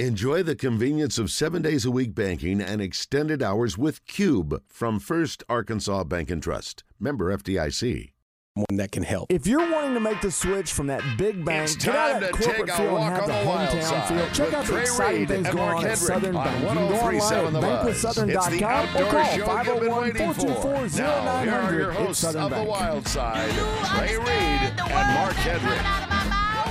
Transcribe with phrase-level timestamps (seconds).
[0.00, 4.98] Enjoy the convenience of seven days a week banking and extended hours with Cube from
[4.98, 6.82] First Arkansas Bank and Trust.
[6.98, 8.10] Member FDIC.
[8.54, 9.32] One that can help.
[9.32, 12.20] If you're wanting to make the switch from that big bank, It's get out of
[12.22, 14.30] that to corporate take a feel and have on the the wild hometown side feel.
[14.46, 16.60] Check out the Trey exciting Reid things going on at Hedrick Southern on Bank.
[16.60, 18.04] You can go oh online 1037 at The Buzz.
[18.04, 20.42] It's the bankwithsouthern.com or call show you've been oh waiting for.
[20.42, 20.98] 501-424-0900.
[20.98, 22.68] Now, here are your It's hosts Southern of the Bank.
[22.68, 23.50] Wild Side,
[23.96, 26.03] Trey Reid and Mark Hedrick.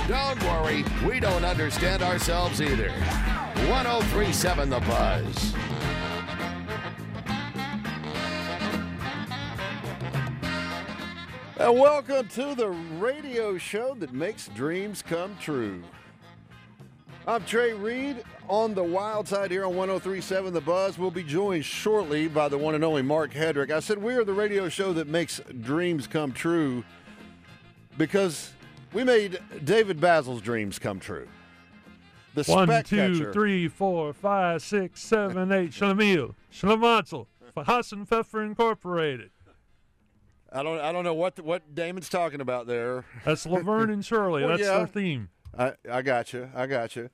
[0.06, 2.90] Don't worry, we don't understand ourselves either.
[2.90, 5.54] 1037 The Buzz.
[11.56, 15.82] And welcome to the radio show that makes dreams come true.
[17.26, 20.98] I'm Trey Reid on the wild side here on 1037 The Buzz.
[20.98, 23.70] We'll be joined shortly by the one and only Mark Hedrick.
[23.70, 26.84] I said we are the radio show that makes dreams come true
[27.96, 28.52] because
[28.94, 31.28] we made David Bazzel's dreams come true.
[32.34, 35.70] The One, two, three, four, five, six, seven, eight.
[35.70, 39.30] Schlemiel, Schlimazel, Hassan Pfeffer Incorporated.
[40.52, 43.04] I don't I don't know what what Damon's talking about there.
[43.24, 44.42] That's Laverne and Shirley.
[44.46, 44.78] Well, That's yeah.
[44.78, 45.28] their theme.
[45.56, 46.48] I, I got you.
[46.54, 47.10] I got you.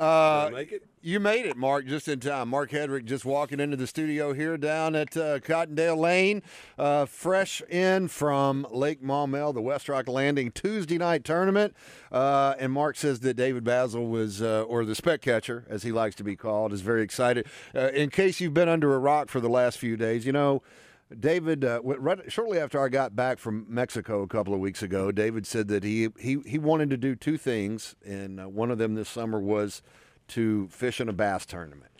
[0.00, 0.86] Uh, make it?
[1.02, 2.48] You made it, Mark, just in time.
[2.48, 6.42] Mark Hedrick just walking into the studio here down at uh, Cottondale Lane,
[6.78, 11.74] uh, fresh in from Lake Maumelle, the West Rock Landing Tuesday night tournament.
[12.12, 15.92] Uh, and Mark says that David Bazzel was, uh, or the spec catcher, as he
[15.92, 17.46] likes to be called, is very excited.
[17.74, 20.62] Uh, in case you've been under a rock for the last few days, you know,
[21.18, 25.10] David, uh, right, shortly after I got back from Mexico a couple of weeks ago,
[25.10, 28.78] David said that he he, he wanted to do two things, and uh, one of
[28.78, 29.82] them this summer was
[30.28, 31.90] to fish in a bass tournament.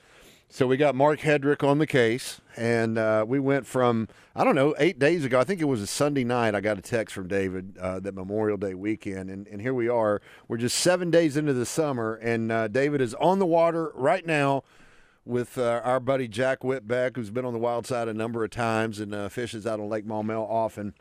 [0.53, 4.55] So we got Mark Hedrick on the case, and uh, we went from I don't
[4.55, 5.41] know eight days ago.
[5.41, 6.55] I think it was a Sunday night.
[6.55, 9.88] I got a text from David uh, that Memorial Day weekend, and, and here we
[9.88, 10.20] are.
[10.47, 14.25] We're just seven days into the summer, and uh, David is on the water right
[14.25, 14.62] now
[15.24, 18.50] with uh, our buddy Jack Whitbeck, who's been on the wild side a number of
[18.50, 20.94] times and uh, fishes out on Lake Maumelle often.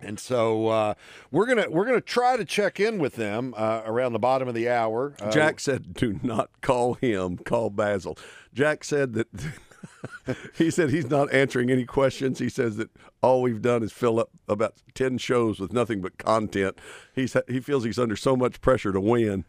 [0.00, 0.94] And so uh,
[1.30, 4.54] we're gonna we're gonna try to check in with them uh, around the bottom of
[4.54, 5.14] the hour.
[5.20, 7.38] Uh, Jack said, "Do not call him.
[7.38, 8.18] Call Bazzel."
[8.52, 9.28] Jack said that
[10.54, 12.38] he said he's not answering any questions.
[12.38, 12.90] He says that
[13.22, 16.78] all we've done is fill up about ten shows with nothing but content.
[17.14, 19.44] He's he feels he's under so much pressure to win.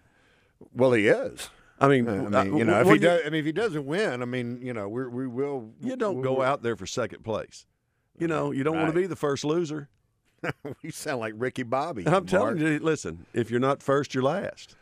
[0.73, 1.49] well, he is.
[1.79, 4.21] I mean, I mean, you know, if he does, I mean, if he doesn't win,
[4.21, 5.71] I mean, you know, we we will.
[5.81, 7.65] you don't go out there for second place.
[8.17, 9.89] You know, you don't want to be the first loser.
[10.83, 12.07] You sound like Ricky Bobby.
[12.07, 14.75] I'm telling you, listen, if you're not first, you're last.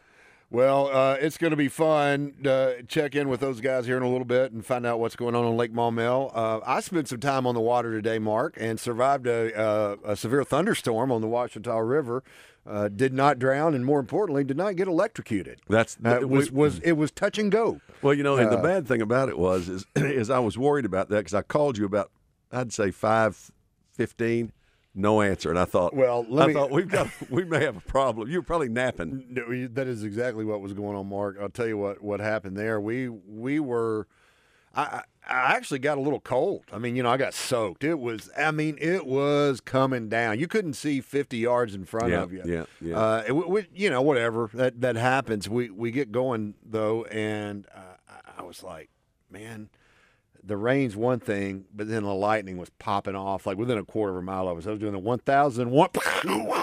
[0.54, 4.04] Well, uh, it's going to be fun to check in with those guys here in
[4.04, 6.32] a little bit and find out what's going on on Lake Maumelle.
[6.36, 10.16] Uh, I spent some time on the water today, Mark, and survived a, uh, a
[10.16, 12.24] severe thunderstorm on the Ouachita River.
[12.66, 15.60] Uh, did not drown, and more importantly, did not get electrocuted.
[15.68, 17.82] That's Uh, it was was it was touch and go.
[18.02, 20.58] Well, you know, and the Uh, bad thing about it was is, is I was
[20.58, 22.10] worried about that because I called you about
[22.54, 23.52] I'd say five
[23.92, 24.54] fifteen,
[24.96, 27.76] no answer, and I thought, Well, let I me- thought we've got we may have
[27.76, 28.30] a problem.
[28.30, 29.26] You were probably napping.
[29.30, 31.36] No, That is exactly what was going on, Mark.
[31.42, 32.80] I'll tell you what what happened there.
[32.80, 34.08] We we were.
[34.76, 36.64] I, I actually got a little cold.
[36.72, 37.84] I mean, you know, I got soaked.
[37.84, 40.40] It was, I mean, it was coming down.
[40.40, 42.42] You couldn't see 50 yards in front Yeah, of you.
[42.46, 42.98] yeah, yeah.
[43.00, 45.48] Uh, it, we, you know, whatever that that happens.
[45.48, 47.80] We we get going though, and uh,
[48.10, 48.90] I- I was like,
[49.30, 49.70] man,
[50.46, 54.12] the rain's one thing, but then the lightning was popping off like within a quarter
[54.14, 54.68] of a mile of us.
[54.68, 55.90] I was doing the 1,001.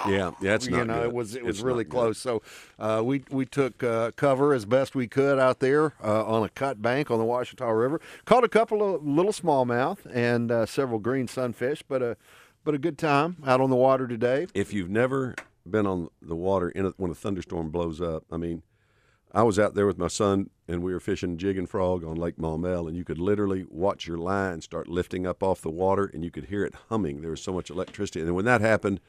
[0.09, 1.05] Yeah, yeah, it's you not know, good.
[1.07, 2.19] it was it was It's really not close.
[2.19, 2.43] So
[2.79, 6.49] uh, we we took uh, cover as best we could out there uh, on a
[6.51, 8.01] cut bank on the Ouachita River.
[8.25, 12.17] Caught a couple of little smallmouth and uh, several green sunfish, but a
[12.65, 14.47] but a good time out on the water today.
[14.55, 15.35] If you've never
[15.69, 18.63] been on the water in a, when a thunderstorm blows up, I mean,
[19.33, 22.17] I was out there with my son and we were fishing jig and frog on
[22.17, 26.11] Lake Maumelle, and you could literally watch your line start lifting up off the water,
[26.13, 27.21] and you could hear it humming.
[27.21, 29.01] There was so much electricity, and when that happened,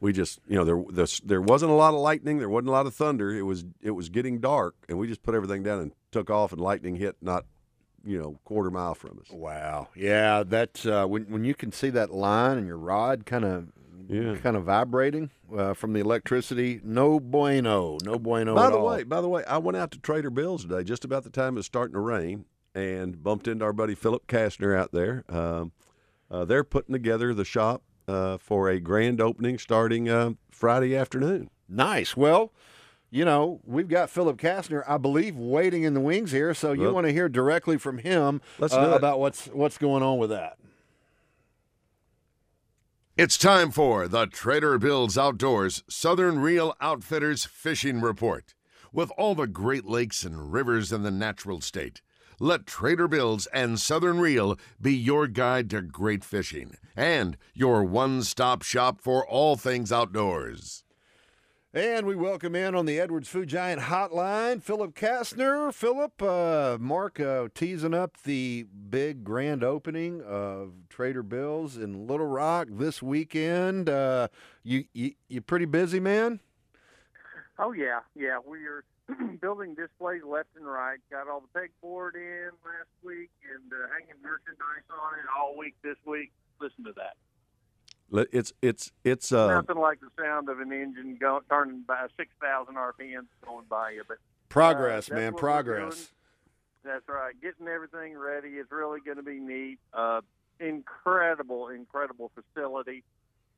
[0.00, 2.72] we just you know there the, there wasn't a lot of lightning, there wasn't a
[2.72, 3.30] lot of thunder.
[3.30, 6.52] It was it was getting dark, and we just put everything down and took off,
[6.52, 7.46] and lightning hit not
[8.04, 9.30] you know quarter mile from us.
[9.30, 13.44] Wow, yeah, that's uh, when when you can see that line and your rod kind
[13.44, 13.68] of
[14.06, 14.36] Yeah.
[14.36, 16.80] kind of vibrating uh, from the electricity.
[16.84, 18.54] No bueno, no bueno.
[18.54, 18.86] By the all.
[18.86, 21.54] way, by the way, I went out to Trader Bill's today, just about the time
[21.54, 25.24] it was starting to rain, and bumped into our buddy Philip Kastner out there.
[25.28, 25.72] Um,
[26.30, 31.50] uh, they're putting together the shop uh, for a grand opening starting uh, Friday afternoon.
[31.68, 32.16] Nice.
[32.16, 32.52] Well,
[33.10, 36.52] you know, we've got Philip Kastner, I believe, waiting in the wings here.
[36.54, 40.02] So you Well, want to hear directly from him let's uh, about what's what's going
[40.02, 40.58] on with that.
[43.18, 48.54] It's time for the Trader Bill's Outdoors Southern Reel Outfitters Fishing Report.
[48.92, 52.00] with all the great lakes and rivers in the natural state.
[52.38, 58.22] Let Trader Bill's and Southern Reel be your guide to great fishing and your one
[58.22, 60.84] stop shop for all things outdoors.
[61.74, 65.70] And we welcome in on the Edwards Food Giant hotline, Philip Kastner.
[65.74, 72.26] Philip, uh, Mark uh, teasing up the big grand opening of Trader Bill's in Little
[72.26, 73.90] Rock this weekend.
[73.90, 74.28] Uh,
[74.62, 76.40] you, you you pretty busy, man?
[77.58, 78.38] Oh yeah, yeah.
[78.42, 78.82] We are
[79.42, 81.00] building displays left and right.
[81.10, 85.74] Got all the pegboard in last week and uh, hanging merchandise on it all week
[85.84, 86.32] this week.
[86.62, 87.16] Listen to that.
[88.12, 92.30] It's it's it's uh, Nothing like the sound of an engine go, turning by six
[92.40, 94.02] thousand RPMs going by you.
[94.08, 94.18] But
[94.48, 96.10] Progress, Uh, man, progress.
[96.84, 97.34] that's right.
[97.42, 99.78] Getting everything ready is really going to be neat.
[99.92, 100.22] Uh,
[100.58, 103.04] incredible, incredible facility.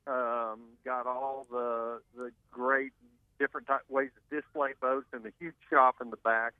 [0.07, 2.91] Um, got all the the great
[3.39, 6.53] different type ways to display boats and the huge shop in the back.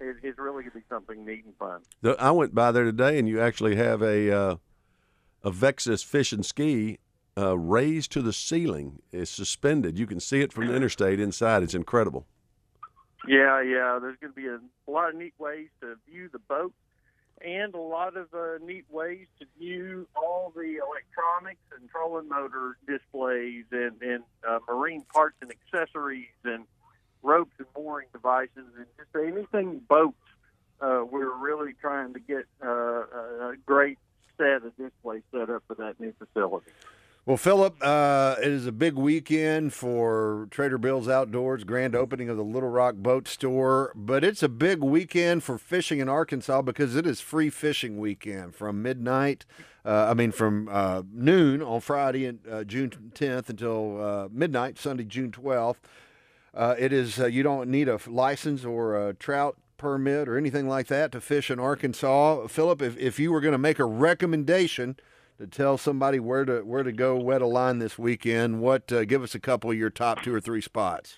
[0.00, 1.82] It, it's really going to be something neat and fun.
[2.18, 4.56] I went by there today, and you actually have a uh,
[5.42, 6.98] a Vexus fish and ski
[7.36, 9.00] uh, raised to the ceiling.
[9.12, 9.98] It's suspended.
[9.98, 11.62] You can see it from the interstate inside.
[11.62, 12.26] It's incredible.
[13.26, 13.98] Yeah, yeah.
[14.00, 14.58] There's going to be a,
[14.90, 16.72] lot of neat ways to view the boat,
[17.40, 22.76] and a lot of uh, neat ways to view all the electronics and trolling motor
[22.86, 26.64] displays, and, and uh, marine parts and accessories, and
[27.22, 30.16] ropes and mooring devices, and just anything boats.
[30.80, 33.98] Uh, we're really trying to get uh, a a great
[34.36, 36.70] set of displays set up for that new facility.
[37.26, 42.36] Well, Philip, uh, it is a big weekend for Trader Bill's Outdoors, grand opening of
[42.36, 43.92] the Little Rock Boat Store.
[43.94, 48.54] But it's a big weekend for fishing in Arkansas because it is free fishing weekend
[48.54, 49.46] from midnight.
[49.86, 54.78] Uh, I mean, from uh, noon on Friday, and uh, June 10th, until uh, midnight,
[54.78, 55.76] Sunday, June 12th.
[56.52, 60.88] Uh, it is you don't need a license or a trout permit or anything like
[60.88, 62.48] that to fish in Arkansas.
[62.48, 64.96] Philip, if, if you were going to make a recommendation
[65.38, 69.04] to tell somebody where to where to go wet a line this weekend, what uh,
[69.04, 71.16] give us a couple of your top two or three spots.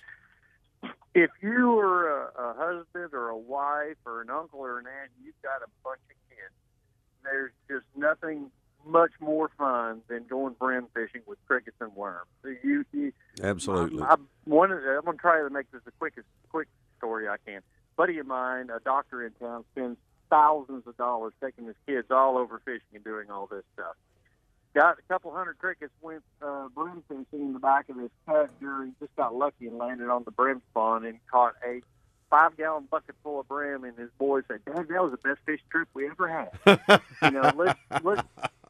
[1.13, 5.11] if you were a, a husband or a wife or an uncle or an aunt,
[5.23, 6.53] you've got a bunch of kids.
[7.23, 8.51] There's just nothing
[8.85, 12.29] much more fun than going brim fishing with crickets and worms.
[12.43, 13.11] So You, you,
[13.43, 14.01] Absolutely.
[14.01, 14.15] I, I
[14.45, 16.67] wanted, I'm going to try to make this the quickest quick
[16.97, 17.61] story I can.
[17.97, 19.97] buddy of mine, a doctor in town, spends
[20.29, 23.95] thousands of dollars taking his kids all over fishing and doing all this stuff.
[24.73, 28.85] Got a couple hundred crickets, went uh, brim fishing in the back of his pasture.
[28.85, 31.81] He just got lucky and landed on the brim spawn and caught a
[32.29, 33.83] five gallon bucket full of brim.
[33.83, 36.79] And his boy said, "Dad, that was the best fish trip we ever had."
[37.23, 38.21] you know, let's let's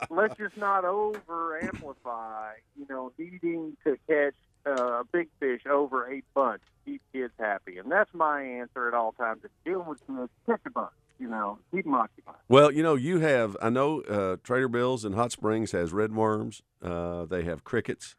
[0.10, 2.54] let's just not over amplify.
[2.78, 7.34] You know, needing to catch uh, a big fish over a bunch, to keep kids
[7.40, 9.42] happy, and that's my answer at all times.
[9.44, 10.92] If you're dealing with kids, catch a bunch.
[11.20, 12.36] You know, keep them occupied.
[12.48, 13.58] Well, you know, you have.
[13.62, 16.62] I know uh, Trader Bill's in Hot Springs has red worms.
[16.82, 18.16] Uh, they have crickets.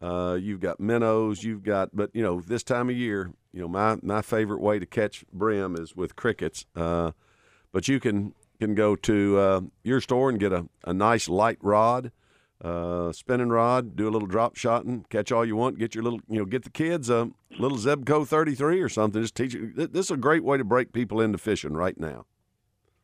[0.00, 1.42] Uh, you've got minnows.
[1.42, 4.78] You've got, but you know, this time of year, you know, my my favorite way
[4.78, 6.64] to catch brim is with crickets.
[6.76, 7.12] Uh,
[7.72, 11.58] but you can can go to uh, your store and get a, a nice light
[11.60, 12.12] rod,
[12.62, 13.96] uh, spinning rod.
[13.96, 15.78] Do a little drop shotting, catch all you want.
[15.78, 19.22] Get your little, you know, get the kids a little Zebco thirty three or something.
[19.22, 19.54] Just teach.
[19.54, 19.92] it.
[19.92, 22.26] This is a great way to break people into fishing right now.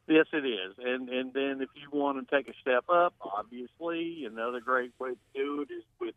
[0.07, 0.75] Yes, it is.
[0.79, 5.11] And and then if you want to take a step up, obviously another great way
[5.11, 6.15] to do it is with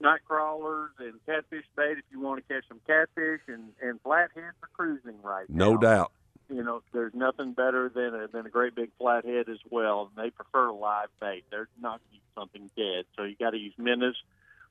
[0.00, 1.98] night crawlers and catfish bait.
[1.98, 5.72] If you want to catch some catfish and and flathead for cruising right now.
[5.72, 6.12] No doubt.
[6.48, 10.10] You know, there's nothing better than a, than a great big flathead as well.
[10.14, 11.44] And they prefer live bait.
[11.50, 14.16] They're not eat something dead, so you got to use minnows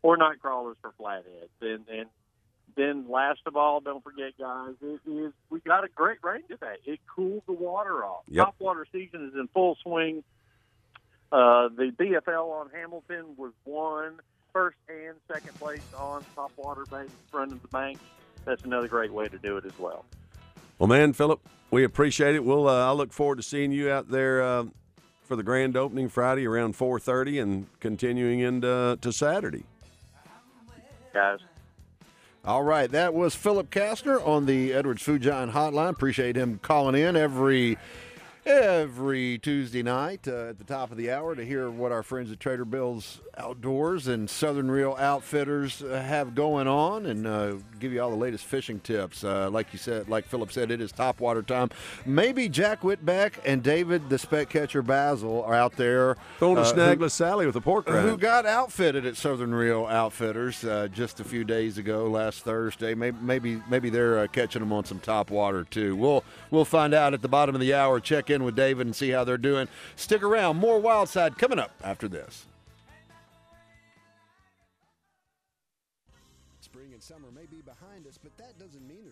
[0.01, 1.51] or night crawlers for flatheads.
[1.61, 2.07] And and
[2.75, 6.75] then last of all, don't forget, guys, it is we got a great rain today.
[6.85, 8.23] It cooled the water off.
[8.27, 8.45] Yep.
[8.45, 10.23] Top water season is in full swing.
[11.31, 14.19] Uh, the BFL on Hamilton was won
[14.53, 17.99] first and second place on top water bank front of the bank.
[18.45, 20.05] That's another great way to do it as well.
[20.77, 21.39] Well, man, Philip,
[21.71, 22.43] we appreciate it.
[22.43, 24.65] We'll uh, I look forward to seeing you out there uh,
[25.23, 29.63] for the grand opening Friday around four thirty and continuing into to Saturday.
[31.13, 31.39] Guys,
[32.43, 35.91] All right, that was Philip Kastner on the Edwards Food Giant Hotline.
[35.91, 37.77] Appreciate him calling in every
[38.45, 42.31] every Tuesday night uh, at the top of the hour to hear what our friends
[42.31, 47.91] at Trader Bill's Outdoors and Southern Reel Outfitters uh, have going on and uh, give
[47.91, 49.23] you all the latest fishing tips.
[49.23, 51.69] Uh, like you said, like Philip said, it is top water time.
[52.05, 56.71] Maybe Jack Whitbeck and David, the spec catcher Bazzel, are out there Throwing a uh,
[56.73, 58.07] snagless Sally with a pork rind.
[58.07, 62.93] who got outfitted at Southern Reel Outfitters uh, just a few days ago, last Thursday.
[62.93, 65.95] Maybe maybe maybe they're uh, catching them on some top water too.
[65.95, 67.99] We'll we'll find out at the bottom of the hour.
[67.99, 69.67] Check in with David and see how they're doing.
[69.95, 70.57] Stick around.
[70.57, 72.45] More Wild Side coming up after this.
[76.61, 79.04] Spring and summer may be behind us, but that doesn't mean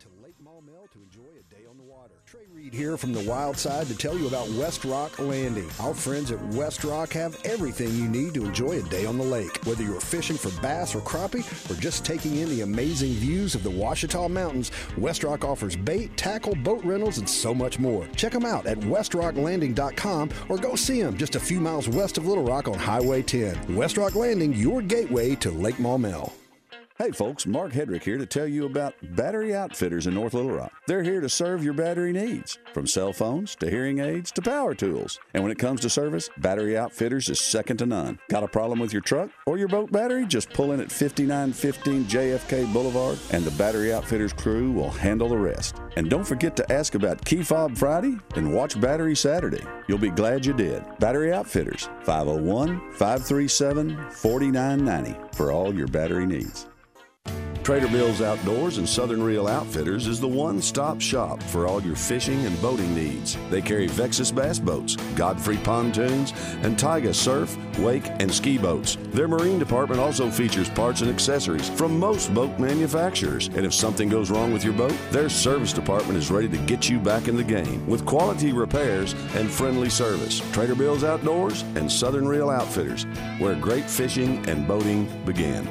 [0.00, 2.14] to Lake Maumelle to enjoy a day on the water.
[2.24, 5.68] Trey Reid here from the Wild Side to tell you about West Rock Landing.
[5.78, 9.24] Our friends at West Rock have everything you need to enjoy a day on the
[9.24, 9.58] lake.
[9.64, 13.62] Whether you're fishing for bass or crappie or just taking in the amazing views of
[13.62, 18.06] the Ouachita Mountains, West Rock offers bait, tackle, boat rentals, and so much more.
[18.16, 22.26] Check them out at westrocklanding.com or go see them just a few miles west of
[22.26, 23.76] Little Rock on Highway 10.
[23.76, 26.32] West Rock Landing, your gateway to Lake Maumelle.
[27.00, 30.70] Hey folks, Mark Hedrick here to tell you about Battery Outfitters in North Little Rock.
[30.86, 34.74] They're here to serve your battery needs, from cell phones to hearing aids to power
[34.74, 35.18] tools.
[35.32, 38.18] And when it comes to service, Battery Outfitters is second to none.
[38.28, 40.26] Got a problem with your truck or your boat battery?
[40.26, 45.38] Just pull in at 5915 JFK Boulevard and the Battery Outfitters crew will handle the
[45.38, 45.76] rest.
[45.96, 49.64] And don't forget to ask about Key Fob Friday and watch Battery Saturday.
[49.88, 50.84] You'll be glad you did.
[50.98, 56.66] Battery Outfitters, 501 537 4990 for all your battery needs.
[57.70, 61.94] Trader Bill's Outdoors and Southern Reel Outfitters is the one stop shop for all your
[61.94, 63.38] fishing and boating needs.
[63.48, 66.32] They carry Vexus bass boats, Godfrey pontoons,
[66.64, 68.98] and Taiga surf, wake, and ski boats.
[69.12, 73.46] Their marine department also features parts and accessories from most boat manufacturers.
[73.54, 76.88] And if something goes wrong with your boat, their service department is ready to get
[76.88, 80.40] you back in the game with quality repairs and friendly service.
[80.50, 83.04] Trader Bill's Outdoors and Southern Reel Outfitters,
[83.38, 85.70] where great fishing and boating begin.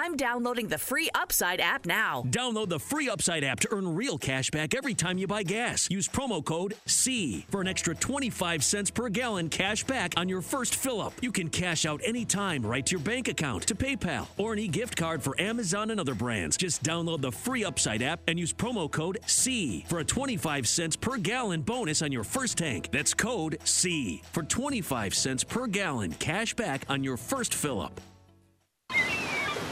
[0.00, 2.22] I'm downloading the free Upside app now.
[2.28, 5.88] Download the free Upside app to earn real cash back every time you buy gas.
[5.90, 10.40] Use promo code C for an extra 25 cents per gallon cash back on your
[10.40, 11.14] first fill up.
[11.20, 14.68] You can cash out anytime right to your bank account, to PayPal, or an e
[14.68, 16.56] gift card for Amazon and other brands.
[16.56, 20.94] Just download the free Upside app and use promo code C for a 25 cents
[20.94, 22.90] per gallon bonus on your first tank.
[22.92, 28.00] That's code C for 25 cents per gallon cash back on your first fill up.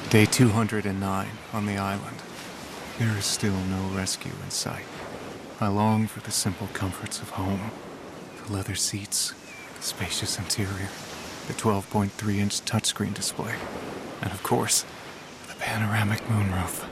[0.09, 2.19] Day 209 on the island.
[2.97, 4.85] There is still no rescue in sight.
[5.61, 7.73] I long for the simple comforts of home
[8.45, 9.35] the leather seats,
[9.77, 10.91] the spacious interior,
[11.49, 13.57] the 12.3 inch touchscreen display,
[14.23, 14.85] and of course,
[15.49, 16.89] the panoramic moonroof.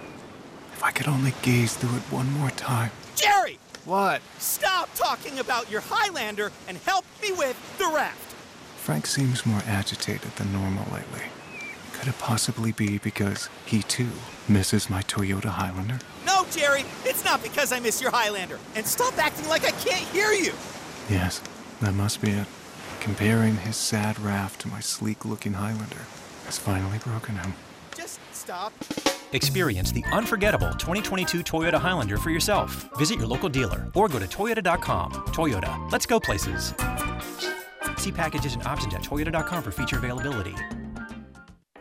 [0.73, 2.91] If I could only gaze through it one more time.
[3.15, 3.61] Jerry!
[3.85, 4.23] What?
[4.39, 8.35] Stop talking about your Highlander and help me with the raft.
[8.77, 11.23] Frank seems more agitated than normal lately.
[12.05, 14.11] Could it possibly be because he too
[14.47, 15.99] misses my Toyota Highlander?
[16.27, 18.59] No, Jerry, it's not because I miss your Highlander.
[18.75, 20.53] And stop acting like I can't hear you.
[21.09, 21.41] Yes,
[21.81, 22.47] that must be it.
[23.01, 26.05] Comparing his sad raft to my sleek looking Highlander
[26.45, 27.55] has finally broken him.
[27.97, 28.75] Just stop.
[29.33, 32.87] Experience the unforgettable 2022 Toyota Highlander for yourself.
[32.99, 35.11] Visit your local dealer or go to Toyota.com.
[35.33, 36.75] Toyota, let's go places.
[37.97, 40.55] See packages and options at Toyota.com for feature availability.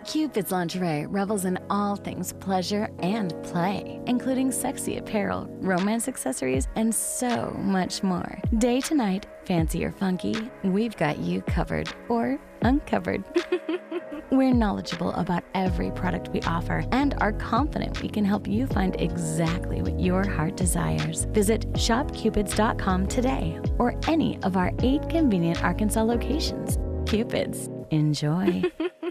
[0.05, 6.93] Cupid's lingerie revels in all things pleasure and play, including sexy apparel, romance accessories, and
[6.93, 8.37] so much more.
[8.57, 13.23] Day to night, fancy or funky, we've got you covered or uncovered.
[14.31, 18.99] We're knowledgeable about every product we offer and are confident we can help you find
[18.99, 21.25] exactly what your heart desires.
[21.31, 26.79] Visit shopcupids.com today or any of our eight convenient Arkansas locations.
[27.05, 28.63] Cupids, enjoy.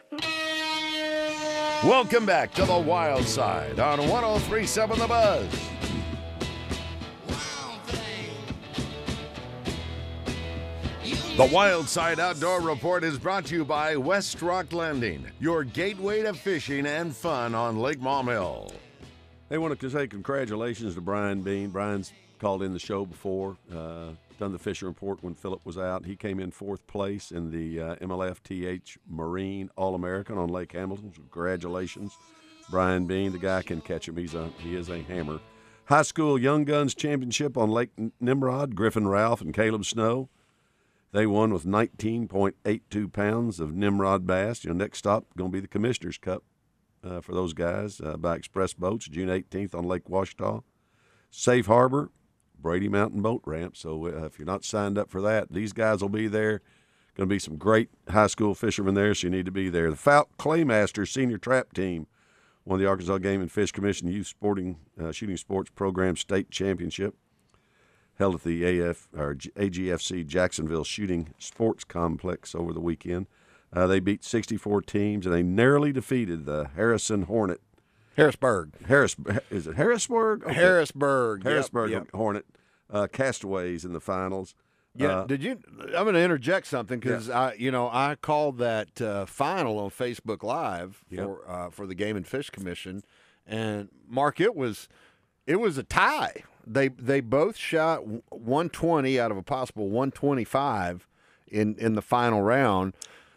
[1.85, 5.49] Welcome back to the Wild Side on 1037 The Buzz.
[11.37, 16.23] The Wild Side Outdoor Report is brought to you by West Rock Landing, your gateway
[16.23, 18.73] to fishing and fun on Lake Maumelle.
[19.49, 21.71] They wanted to say congratulations to Brian Bean.
[21.71, 24.11] Brian's called in the show before, uh,
[24.43, 26.05] done the Fisher report when Philip was out.
[26.05, 31.13] He came in fourth place in the uh, MLFTH Marine All American on Lake Hamilton.
[31.13, 32.19] Congratulations,
[32.69, 33.31] Brian Bean.
[33.31, 34.17] The guy can catch him.
[34.17, 35.39] He's a he is a hammer.
[35.85, 38.75] High School Young Guns Championship on Lake Nimrod.
[38.75, 40.29] Griffin Ralph and Caleb Snow.
[41.13, 44.65] They won with 19.82 pounds of Nimrod bass.
[44.65, 46.43] You know, next stop going to be the Commissioner's Cup
[47.05, 50.65] uh, for those guys uh, by express boats, June 18th on Lake Ouachita.
[51.31, 52.11] Safe Harbor,
[52.63, 53.77] Brady Mountain Boat Ramp.
[53.77, 56.61] So uh, if you're not signed up for that, these guys will be there.
[57.15, 59.91] Going to be some great high school fishermen there, so you need to be there.
[59.91, 62.07] The Falk Claymaster Senior Trap Team
[62.65, 67.15] won the Arkansas Game and Fish Commission Youth Sporting uh, Shooting Sports Program State Championship
[68.19, 73.27] held at the AF or AGFC Jacksonville Shooting Sports Complex over the weekend.
[73.73, 77.61] Uh, they beat 64 teams and they narrowly defeated the Harrison Hornet.
[78.17, 78.73] Harrisburg.
[78.87, 79.17] Harris
[79.51, 80.45] is it Harrisburg?
[80.45, 80.55] Okay.
[80.55, 81.43] Harrisburg.
[81.45, 82.11] Harrisburg yep.
[82.13, 82.45] Hornet
[82.91, 84.55] uh, Castaways in the finals.
[84.95, 85.59] Yeah, Uh, did you?
[85.97, 89.89] I'm going to interject something because I, you know, I called that uh, final on
[89.91, 91.25] Facebook Live Yep.
[91.25, 93.03] for uh, for the Game and Fish Commission,
[93.47, 94.89] and Mark, it was
[95.47, 96.45] it was a tie.
[96.67, 101.09] They they both shot 120 out of a possible 125
[101.49, 102.93] in in the final round,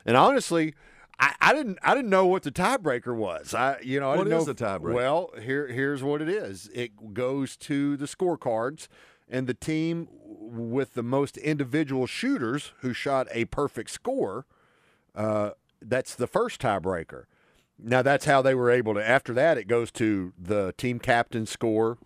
[0.05, 0.73] and honestly.
[1.19, 1.79] I, I didn't.
[1.81, 3.53] I didn't know what the tiebreaker was.
[3.53, 4.93] I, you know, I What didn't is know the tiebreaker?
[4.93, 6.69] Well, here, here's what it is.
[6.73, 8.87] It goes to the scorecards,
[9.29, 14.45] and the team with the most individual shooters who shot a perfect score,
[15.15, 17.25] uh, that's the first tiebreaker.
[17.77, 19.05] Now that's how they were able to.
[19.07, 21.97] After that, it goes to the team captain score,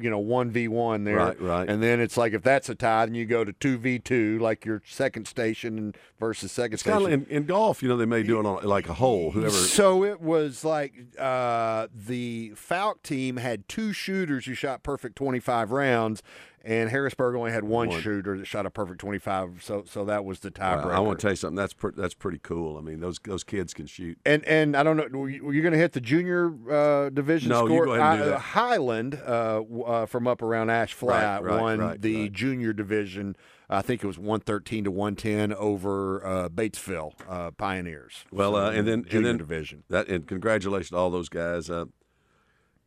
[0.00, 1.68] you know, one v one there, Right, right.
[1.68, 4.38] And then it's like if that's a tie, then you go to two v two,
[4.38, 7.22] like your second station versus second It's kind station.
[7.22, 9.32] of in, in golf, you know, they may do it on like a hole.
[9.32, 9.50] Whoever.
[9.50, 15.72] So it was like uh, the Falk team had two shooters who shot perfect 25
[15.72, 16.22] rounds,
[16.64, 18.00] and Harrisburg only had one, One.
[18.00, 19.62] shooter that shot a perfect 25.
[19.62, 20.92] So so that was the Wow, tiebreaker.
[20.94, 21.56] I want to tell you something.
[21.56, 22.78] That's pre- that's pretty cool.
[22.78, 24.18] I mean, those those kids can shoot.
[24.24, 25.06] and and I don't know.
[25.18, 27.86] Were you, going to hit the junior uh, division No, you score?
[27.86, 28.38] go ahead and do Uh, that.
[28.40, 33.36] Highland uh, uh, from up around Ash Flat Right, right, won right, the junior division.
[33.70, 38.24] I think it was 113 to 110 over uh, Batesville uh, Pioneers.
[38.30, 39.84] Well, So, uh, and then junior and then division.
[39.88, 41.70] That and congratulations to all those guys.
[41.70, 41.86] Uh,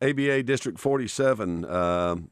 [0.02, 2.30] ABA District 47 um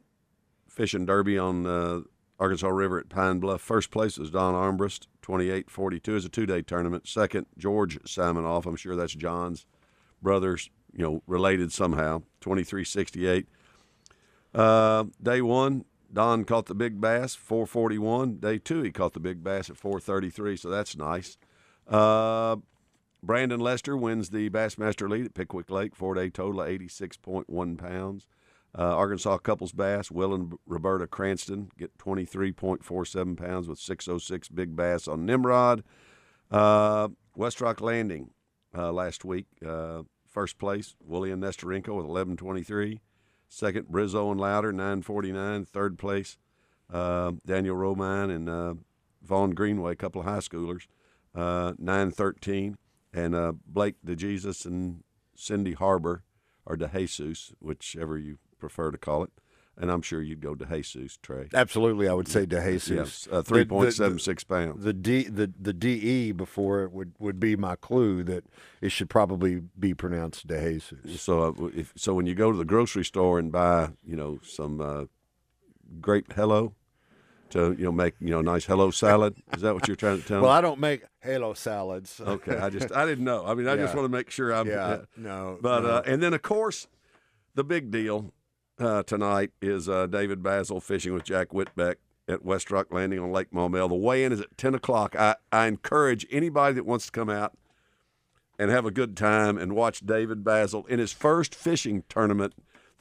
[0.74, 2.00] fishing derby on uh,
[2.38, 3.60] Arkansas River at Pine Bluff.
[3.60, 6.16] First place is Don Armbrust, 28-42.
[6.16, 7.06] It's a two-day tournament.
[7.06, 8.66] Second, George Simonoff.
[8.66, 9.66] I'm sure that's John's
[10.20, 12.22] brothers, you know, related somehow.
[12.40, 13.46] 23-68.
[14.54, 18.38] Uh, day one, Don caught the big bass, 441.
[18.38, 21.36] Day two, he caught the big bass at 433, so that's nice.
[21.88, 22.56] Uh,
[23.22, 28.26] Brandon Lester wins the Bassmaster Elite at Pickwick Lake, four day total of 86.1 pounds.
[28.76, 35.06] Uh, Arkansas couples bass, Will and Roberta Cranston get 23.47 pounds with 606 big bass
[35.06, 35.84] on Nimrod.
[36.50, 38.30] Uh, West Rock Landing
[38.76, 43.00] uh, last week, uh, first place, Willie and Nestorenko with 1123.
[43.48, 45.64] Second, Brizzo and Louder, 949.
[45.66, 46.36] Third place,
[46.92, 48.74] uh, Daniel Romine and uh,
[49.22, 50.88] Vaughn Greenway, a couple of high schoolers,
[51.34, 52.76] uh, 913.
[53.12, 55.04] And Blake DeJesus and
[55.36, 56.24] Cindy Harbor,
[56.66, 59.30] or DeJesus, whichever you prefer to call it.
[59.76, 61.48] And I'm sure you'd go DeJesus, Trey.
[61.52, 62.94] Absolutely, I would say DeJesus.
[62.96, 64.84] Yes, uh, The- the- 3.76 pounds.
[64.84, 68.44] The D the the DE before it would, would be my clue that
[68.80, 71.18] it should probably be pronounced DeJesus.
[71.18, 74.38] So, uh, if, so when you go to the grocery store and buy, you know,
[74.44, 75.04] some uh,
[76.00, 76.74] grape hello
[77.50, 80.26] to, you know, make, you know, nice hello salad, is that what you're trying to
[80.26, 80.56] tell Well, me?
[80.56, 82.20] I don't make halo salads.
[82.20, 83.44] Okay, I just I didn't know.
[83.44, 84.68] I mean, I just want to make sure I'm.
[84.68, 85.88] Yeah, no, But no.
[85.88, 86.86] Uh, and then of course,
[87.56, 88.32] the big deal
[88.78, 91.96] uh, tonight is uh, David Bazzel fishing with Jack Whitbeck
[92.28, 93.88] at West Rock Landing on Lake Maumelle.
[93.88, 95.14] The weigh-in is at ten o'clock.
[95.16, 97.56] I I encourage anybody that wants to come out
[98.58, 102.54] and have a good time and watch David Bazzel in his first fishing tournament.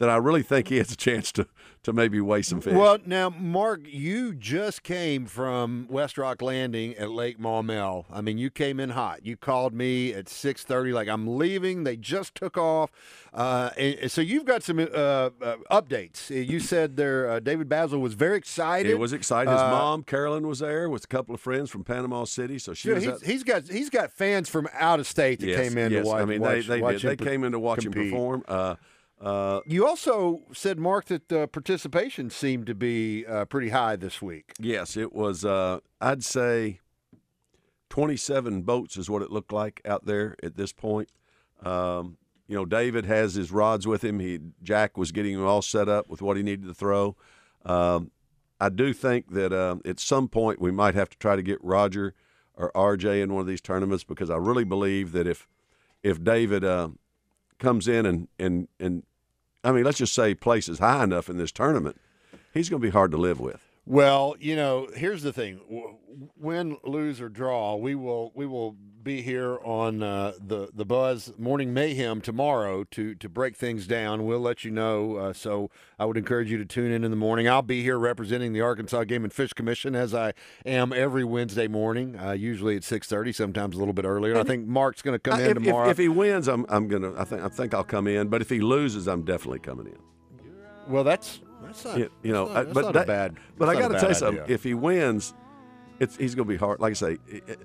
[0.04, 1.48] That I really think he has a chance to
[1.84, 2.74] to maybe weigh some fish.
[2.74, 8.04] Well, now, Mark, you just came from West Rock Landing at Lake Maumelle.
[8.12, 9.26] I mean, you came in hot.
[9.26, 11.86] You called me at six thirty, like I'm leaving.
[11.86, 12.92] They just took off,
[13.34, 15.30] uh, and, and so you've got some uh, uh,
[15.72, 16.30] updates.
[16.30, 18.90] You said there, uh, David Bazzel was very excited.
[18.90, 19.52] He was excited.
[19.52, 22.60] His Uh, mom, Carolyn, was there with a couple of friends from Panama City.
[22.60, 25.48] So she Yeah, was he's, he's got he's got fans from out of state that
[25.48, 26.04] Yes, came in yes.
[26.04, 26.22] to watch.
[26.22, 28.12] I mean, watch, they, they, watch him they came in to watch him compete.
[28.12, 28.44] perform.
[29.24, 33.96] Uh, uh, You also said, Mark, that the participation seemed to be uh, pretty high
[33.96, 34.54] this week.
[34.60, 35.46] yes, it was.
[35.46, 36.80] Uh, I'd say
[37.90, 41.10] twenty-seven boats is what it looked like out there at this point.
[41.64, 44.20] Um, you know, David has his rods with him.
[44.20, 47.16] He Jack was getting him all set up with what he needed to throw.
[47.66, 48.12] Um,
[48.60, 51.64] I do think that um, at some point we might have to try to get
[51.64, 52.14] Roger
[52.56, 55.48] or RJ in one of these tournaments because I really believe that if
[56.02, 56.90] if David uh,
[57.60, 59.04] comes in and, and and
[59.64, 62.00] I mean let's just say places high enough in this tournament,
[62.54, 63.66] he's going to be hard to live with.
[63.86, 65.60] Well, you know, here's the thing:
[66.38, 71.34] win, lose, or draw, we will we will be here on uh, the the Buzz
[71.38, 74.26] Morning Mayhem tomorrow to to break things down.
[74.26, 75.18] We'll let you know.
[75.18, 75.70] Uh, so
[76.00, 77.50] I would encourage you to tune in in the morning.
[77.50, 80.34] I'll be here representing the Arkansas Game and Fish Commission as I
[80.66, 82.18] am every Wednesday morning.
[82.18, 84.38] Uh, usually at six thirty, sometimes a little bit earlier.
[84.38, 85.90] I think Mark's going to come in if, if- tomorrow.
[85.90, 88.30] If, he wins, I'm I'm gonna I think I think I'll come in.
[88.30, 89.98] But if he loses, I'm definitely coming in.
[90.88, 93.36] well, that's that's not you, you know, that's not, I- but not a that- bad.
[93.58, 94.44] But I got to tell you something.
[94.44, 94.54] idea.
[94.56, 95.34] If he wins,
[96.00, 96.80] it's he's going to be hard.
[96.80, 97.18] Like I say,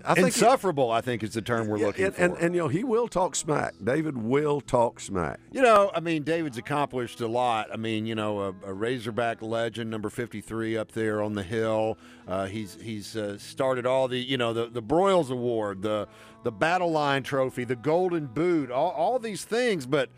[0.04, 0.90] I think insufferable.
[0.90, 2.22] I think is the term we're Yeah, looking and, for.
[2.22, 3.74] and and you know he will talk smack.
[3.82, 5.40] David will talk smack.
[5.50, 7.68] You know, I mean, David's accomplished a lot.
[7.72, 11.96] I mean, you know, a, a Razorback legend, number fifty-three, up there on the hill.
[12.28, 16.06] Uh, he's he's uh, started all the, you know, the the Broyles Award, the
[16.44, 19.86] the Battle Line Trophy, the Golden Boot, all, all these things.
[19.86, 20.10] But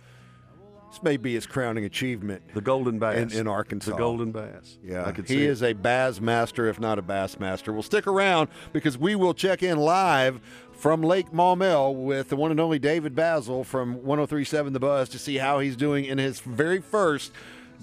[0.91, 2.43] this may be his crowning achievement.
[2.53, 3.93] The Golden Bass in, in Arkansas.
[3.93, 4.79] The Golden Bass.
[4.83, 5.51] Yeah, I could he see it.
[5.51, 7.73] is a Bass master, if not a Bass master.
[7.73, 10.41] Well, stick around because we will check in live
[10.73, 15.19] from Lake Maumelle with the one and only David Bazzel from 1037 The Buzz to
[15.19, 17.33] see how he's doing in his very first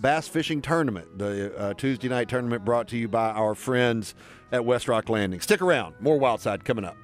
[0.02, 4.15] bass fishing tournament, the uh, Tuesday night tournament brought to you by our friends
[4.52, 5.39] at West Rock Landing.
[5.39, 5.96] Stick around.
[6.00, 6.98] More Wild Side coming up.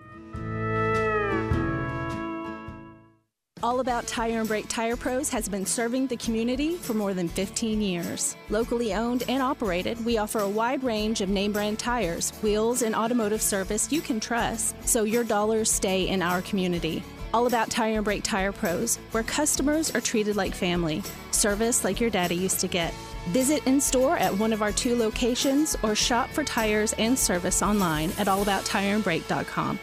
[3.64, 7.30] All About Tire and Brake Tire Pros has been serving the community for more than
[7.30, 8.36] 15 years.
[8.50, 12.94] Locally owned and operated, we offer a wide range of name brand tires, wheels, and
[12.94, 17.02] automotive service you can trust, so your dollars stay in our community.
[17.34, 22.02] All About Tire and Brake Tire Pros, where customers are treated like family, service like
[22.02, 22.94] your daddy used to get.
[23.30, 27.62] Visit in store at one of our two locations or shop for tires and service
[27.62, 29.80] online at allabouttireandbrake.com.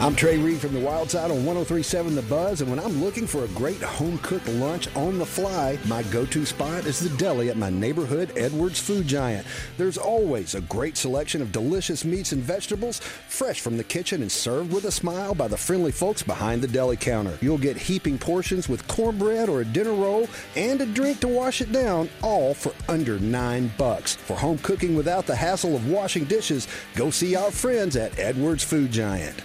[0.00, 3.26] I'm Trey Reid from the Wild Side on 1037 The Buzz, and when I'm looking
[3.26, 7.16] for a great home cooked lunch on the fly, my go to spot is the
[7.16, 9.44] deli at my neighborhood Edwards Food Giant.
[9.76, 14.30] There's always a great selection of delicious meats and vegetables, fresh from the kitchen and
[14.30, 17.36] served with a smile by the friendly folks behind the deli counter.
[17.40, 21.60] You'll get heaping portions with cornbread or a dinner roll and a drink to wash
[21.60, 24.14] it down, all for under nine bucks.
[24.14, 28.62] For home cooking without the hassle of washing dishes, go see our friends at Edwards
[28.62, 29.42] Food Giant.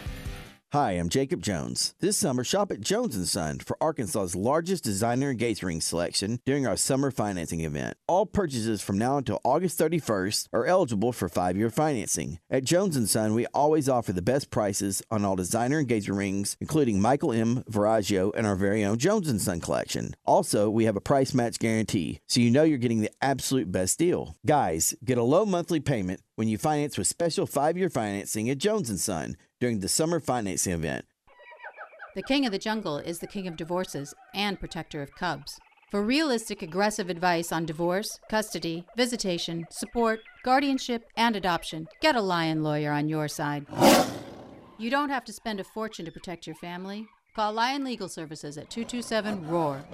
[0.74, 1.94] Hi, I'm Jacob Jones.
[2.00, 6.66] This summer, shop at Jones & Son for Arkansas's largest designer engagement ring selection during
[6.66, 7.96] our summer financing event.
[8.08, 12.40] All purchases from now until August 31st are eligible for five-year financing.
[12.50, 16.58] At Jones & Son, we always offer the best prices on all designer engagement rings,
[16.60, 17.64] including Michael M.
[17.70, 20.16] Verragio and our very own Jones & Son collection.
[20.26, 24.00] Also, we have a price match guarantee, so you know you're getting the absolute best
[24.00, 24.36] deal.
[24.44, 28.90] Guys, get a low monthly payment when you finance with special five-year financing at Jones
[29.02, 31.06] & Son during the summer financing event.
[32.16, 35.58] The king of the jungle is the king of divorces and protector of cubs.
[35.90, 42.62] For realistic, aggressive advice on divorce, custody, visitation, support, guardianship, and adoption, get a lion
[42.62, 43.66] lawyer on your side.
[44.78, 47.08] You don't have to spend a fortune to protect your family.
[47.34, 49.86] Call Lion Legal Services at 227 ROAR.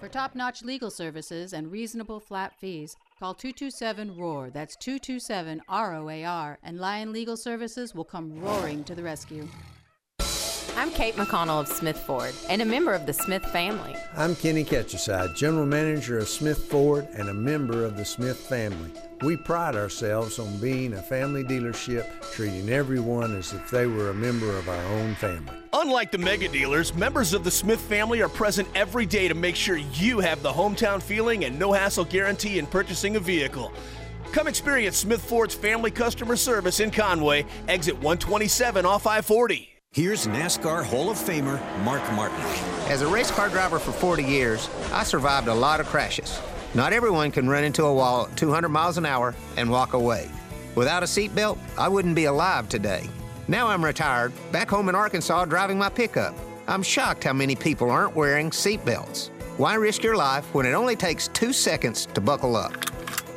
[0.00, 4.50] For top notch legal services and reasonable flat fees, call 227 ROAR.
[4.50, 9.02] That's 227 R O A R, and Lion Legal Services will come roaring to the
[9.04, 9.46] rescue.
[10.82, 13.94] I'm Kate McConnell of Smith Ford and a member of the Smith family.
[14.16, 18.90] I'm Kenny Ketcherside, General Manager of Smith Ford and a member of the Smith family.
[19.20, 24.14] We pride ourselves on being a family dealership, treating everyone as if they were a
[24.14, 25.54] member of our own family.
[25.72, 29.54] Unlike the mega dealers, members of the Smith family are present every day to make
[29.54, 33.72] sure you have the hometown feeling and no hassle guarantee in purchasing a vehicle.
[34.32, 39.71] Come experience Smith Ford's family customer service in Conway, exit 127 off I 40.
[39.94, 42.40] Here's NASCAR Hall of Famer Mark Martin.
[42.88, 46.40] As a race car driver for 40 years, I survived a lot of crashes.
[46.72, 50.30] Not everyone can run into a wall at 200 miles an hour and walk away.
[50.76, 53.06] Without a seatbelt, I wouldn't be alive today.
[53.48, 56.34] Now I'm retired, back home in Arkansas driving my pickup.
[56.66, 59.28] I'm shocked how many people aren't wearing seatbelts.
[59.58, 62.72] Why risk your life when it only takes two seconds to buckle up?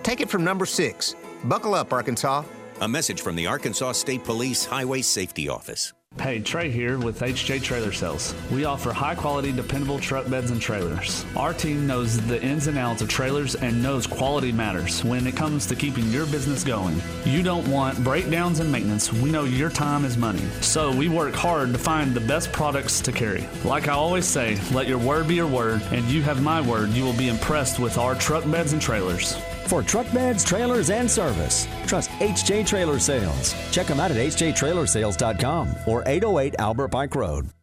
[0.03, 1.15] Take it from number six.
[1.43, 2.45] Buckle up, Arkansas.
[2.79, 5.91] A message from the Arkansas State Police Highway Safety Office.
[6.19, 8.33] Hey, Trey here with HJ Trailer Sales.
[8.49, 11.25] We offer high quality, dependable truck beds and trailers.
[11.35, 15.35] Our team knows the ins and outs of trailers and knows quality matters when it
[15.35, 17.01] comes to keeping your business going.
[17.25, 19.11] You don't want breakdowns and maintenance.
[19.11, 20.47] We know your time is money.
[20.61, 23.47] So we work hard to find the best products to carry.
[23.65, 26.91] Like I always say, let your word be your word, and you have my word.
[26.91, 29.35] You will be impressed with our truck beds and trailers.
[29.65, 33.53] For truck beds, trailers, and service, trust HJ Trailer Sales.
[33.71, 37.54] Check them out at hjtrailersales.com or 808 Albert Pike Road.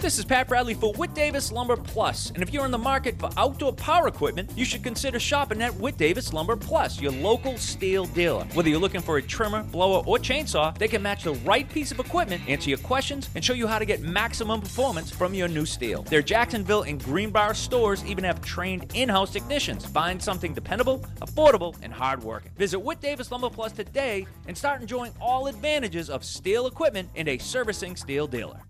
[0.00, 3.18] This is Pat Bradley for Whit Davis Lumber Plus, and if you're in the market
[3.20, 7.52] for outdoor power equipment, you should consider shopping at Whit Davis Lumber Plus, your local
[7.52, 8.44] Stihl dealer.
[8.54, 11.92] Whether you're looking for a trimmer, blower, or chainsaw, they can match the right piece
[11.92, 15.48] of equipment, answer your questions, and show you how to get maximum performance from your
[15.48, 16.08] new Stihl.
[16.08, 19.84] Their Jacksonville and Greenbrier stores even have trained in-house technicians.
[19.84, 22.52] Find something dependable, affordable, and hardworking.
[22.56, 27.28] Visit Whit Davis Lumber Plus today and start enjoying all advantages of Stihl equipment and
[27.28, 28.62] a servicing Stihl dealer.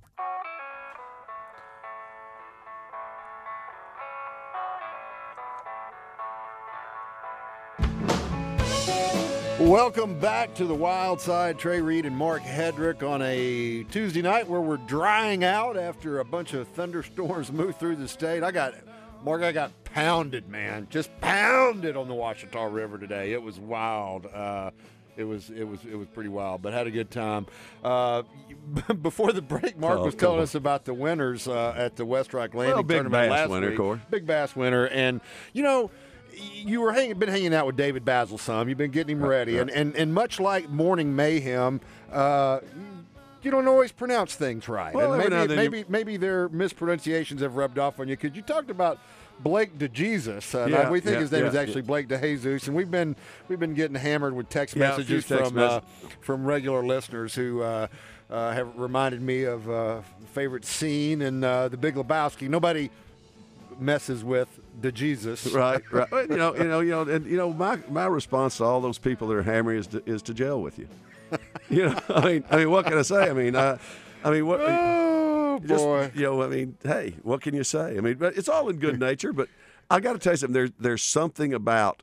[9.60, 11.58] Welcome back to the Wild Side.
[11.58, 16.24] Trey Reid and Mark Hedrick on a Tuesday night where we're drying out after a
[16.24, 18.42] bunch of thunderstorms moved through the state.
[18.42, 18.72] I got,
[19.22, 23.32] Mark, I got pounded, man, just pounded on the Ouachita River today.
[23.32, 24.24] It was wild.
[24.26, 24.70] Uh,
[25.18, 27.46] it was it was it was pretty wild, but had a good time.
[27.84, 28.22] Uh,
[29.02, 30.42] before the break, Mark Oh, was telling on.
[30.44, 33.50] us about the winners uh, at the West Rock Landing Well, big tournament bass last
[33.50, 33.76] winner, week.
[33.76, 34.00] Corey.
[34.08, 35.20] Big bass winner, and
[35.52, 35.90] you know.
[36.34, 38.68] You were hanging, been hanging out with David Bazzel some.
[38.68, 41.80] You've been getting him ready, and, and and much like Morning Mayhem,
[42.12, 42.60] uh,
[43.42, 44.94] you don't always pronounce things right.
[44.94, 48.36] Well, and maybe then you- maybe maybe their mispronunciations have rubbed off on you because
[48.36, 48.98] you talked about
[49.40, 50.54] Blake DeJesus.
[50.54, 51.82] Uh, Yeah, we think yeah, his name yeah, is actually.
[51.82, 53.16] Blake DeJesus, and we've been
[53.48, 55.80] we've been getting hammered with text messages text from uh,
[56.20, 57.62] from regular listeners who.
[57.62, 57.86] Uh,
[58.30, 60.00] uh, have reminded me of uh,
[60.34, 62.48] favorite scene in uh, The Big Lebowski.
[62.48, 62.88] Nobody
[63.80, 65.54] messes with DeJesus.
[65.54, 66.28] right, right.
[66.28, 68.98] You know, you know, you know, and you know, my my response to all those
[68.98, 70.88] people that are hammering is to, is to jail with you.
[71.70, 73.30] you know, I mean, I mean, what can I say?
[73.30, 73.78] I mean, I,
[74.24, 74.60] I mean, what?
[74.60, 76.10] Oh just, boy.
[76.14, 77.96] you know, I mean, hey, what can you say?
[77.96, 79.32] I mean, but it's all in good nature.
[79.32, 79.48] But
[79.90, 80.54] I got to tell you something.
[80.54, 82.02] There's there's something about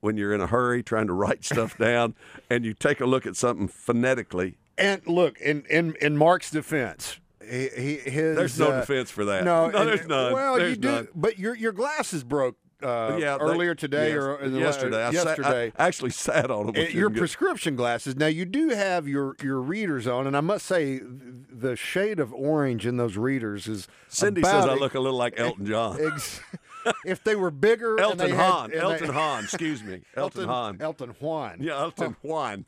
[0.00, 2.14] when you're in a hurry trying to write stuff down,
[2.50, 4.56] and you take a look at something phonetically.
[4.76, 9.24] And look, in in, in Mark's defense, he, he his There's no uh, defense for
[9.26, 9.44] that.
[9.44, 10.32] No, No, and- there's none.
[10.32, 11.08] Well, you There's do, none.
[11.14, 12.56] but your your glasses broke.
[12.80, 15.02] Uh, Yeah, they- earlier today yes, or yesterday.
[15.04, 15.72] I sat- I yesterday.
[15.78, 16.86] actually sat on them.
[16.92, 18.14] Your prescription glasses.
[18.14, 22.32] Now you do have your your readers on, and I must say, the shade of
[22.32, 23.88] orange in those readers is.
[24.06, 25.98] Cindy says I look a little like Elton John.
[26.00, 26.40] ex-
[27.04, 28.64] if they were bigger, Elton they had- Hahn.
[28.66, 29.42] and they- Elton Hahn.
[29.42, 30.02] Excuse me.
[30.16, 30.76] Elton, Hahn.
[30.80, 31.56] Elton Juan.
[31.60, 32.64] Yeah, Elton Juan.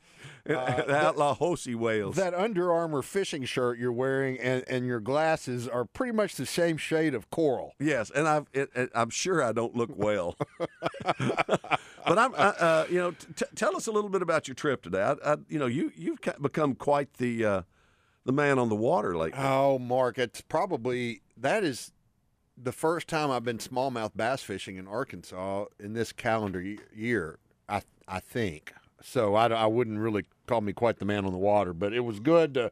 [0.49, 2.15] Uh, the outlaw Hosie Wales.
[2.15, 6.45] That Under Armour fishing shirt you're wearing and, and your glasses are pretty much the
[6.45, 7.73] same shade of coral.
[7.79, 10.35] Yes, and I've, it, it, I'm sure I don't look well.
[11.03, 14.81] but I'm, I, uh, you know, t- tell us a little bit about your trip
[14.81, 15.01] today.
[15.01, 17.61] I, I, you know, you you've become quite the uh,
[18.25, 19.39] the man on the water lately.
[19.39, 21.91] Oh, Mark, it's probably that is
[22.57, 26.61] the first time I've been smallmouth bass fishing in Arkansas in this calendar
[26.93, 27.39] year.
[27.67, 28.73] I I think
[29.03, 29.35] so.
[29.35, 32.19] I, I wouldn't really call me quite the man on the water, but it was
[32.19, 32.53] good.
[32.55, 32.71] To,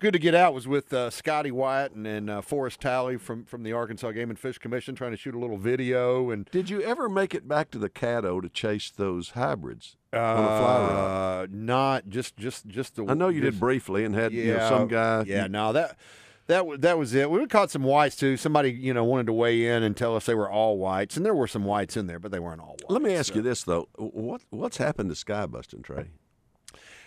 [0.00, 0.54] good to get out.
[0.54, 4.30] Was with uh, Scotty Wyatt and, and uh, Forrest Talley from from the Arkansas Game
[4.30, 6.46] and Fish Commission, trying to shoot a little video and.
[6.50, 10.46] Did you ever make it back to the Caddo to chase those hybrids on a
[10.46, 11.44] fly rod?
[11.44, 13.06] Uh, not just just just the.
[13.06, 15.24] I know you did briefly and had you know, some guy.
[15.26, 15.96] Yeah, no that.
[16.50, 17.30] That, that was it.
[17.30, 18.36] We caught some whites too.
[18.36, 21.24] Somebody, you know, wanted to weigh in and tell us they were all whites, and
[21.24, 22.86] there were some whites in there, but they weren't all whites.
[22.88, 26.10] Let me ask you this though: what what's happened to sky busting, Trey?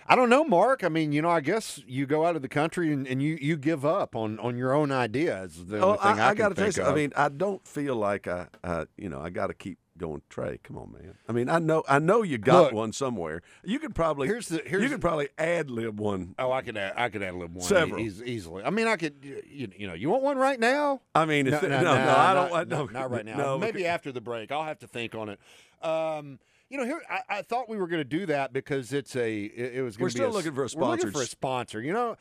[0.08, 0.84] I don't know, Mark.
[0.84, 3.38] I mean, you know, I guess you go out of the country and, and you,
[3.40, 5.66] you give up on, on your own ideas.
[5.68, 6.92] The Oh, I, I, can got to tell you.
[6.92, 10.22] I mean, I don't feel like I, I you know, I got to keep going.
[10.30, 11.16] Trey, come on, man.
[11.28, 13.42] I mean, I know, I know you got Look, one somewhere.
[13.64, 16.36] You could probably, here's the- here's you the- could probably ad lib one.
[16.40, 17.64] Oh, I could add, I could add a little more.
[17.64, 18.00] Several.
[18.00, 18.64] eas- easily.
[18.64, 19.16] I mean, I could.
[19.24, 21.02] You, you know, you want one right now?
[21.16, 23.38] I mean, no, no, no, no, I don't- not, I don't- not- right now.
[23.38, 24.52] no, Maybe because- after the break.
[24.52, 25.40] I'll have to think on it.
[25.82, 29.16] Um, you know, here I, I thought we were going to do that because it's
[29.16, 29.44] a.
[29.44, 30.00] It, it was.
[30.00, 31.82] We're be still a, looking for a We're looking for a sponsor.
[31.82, 32.18] You know.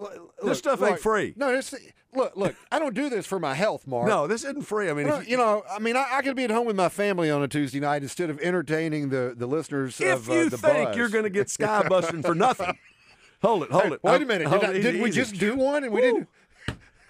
[0.00, 1.34] L- This look, stuff ain't look, free.
[1.36, 1.74] No, this,
[2.14, 2.54] look, look.
[2.72, 4.06] I don't do this for my health, Mark.
[4.08, 4.90] No, this isn't free.
[4.90, 6.76] I mean, Well, if you know, I mean, I, I could be at home with
[6.76, 10.32] my family on a Tuesday night instead of entertaining the, the listeners if of uh,
[10.34, 10.96] you the think buzz.
[10.96, 12.76] you're going to get sky busting for nothing,
[13.42, 14.00] hold it, hold Hey, it.
[14.02, 14.50] Wait a minute.
[14.50, 16.28] Did, I- did we just do one and we didn't?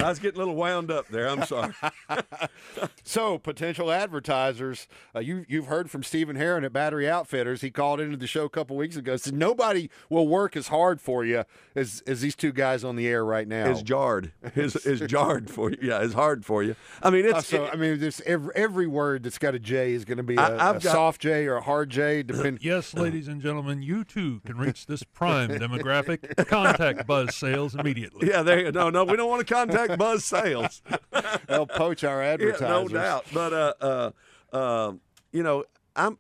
[0.01, 1.29] I was getting a little wound up there.
[1.29, 1.73] I'm sorry.
[3.05, 7.61] so potential advertisers, uh, you you've heard from Stephen Heron at Battery Outfitters.
[7.61, 9.17] He called into the show a couple weeks ago.
[9.17, 13.07] Said nobody will work as hard for you as as these two guys on the
[13.07, 13.67] air right now.
[13.71, 14.33] Is jarred.
[14.55, 15.79] Is is jarred for you.
[15.83, 16.77] Yeah, is hard for you.
[17.03, 17.67] I mean, it's Uh, so.
[17.67, 20.41] I mean, this every, every word that's got a J is going to be a,
[20.41, 22.59] I- I've a got- soft J or a hard J, depending.
[22.61, 26.47] Yes, ladies and gentlemen, you too can reach this prime demographic.
[26.49, 28.29] Contact Buzz Sales immediately.
[28.29, 28.43] yeah.
[28.43, 28.71] There.
[28.73, 30.83] No, no, we don't want to contact Buzz Sales.
[31.49, 32.61] They'll poach our Yeah, advertisers.
[32.68, 33.27] no doubt.
[33.33, 34.11] But uh, uh,
[34.57, 34.92] uh,
[35.33, 35.64] you know,
[35.97, 36.18] I'm,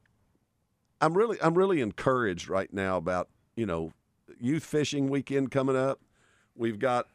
[1.00, 3.92] I'm really, I'm really encouraged right now about you know,
[4.40, 6.00] youth fishing weekend coming up.
[6.56, 7.06] We've got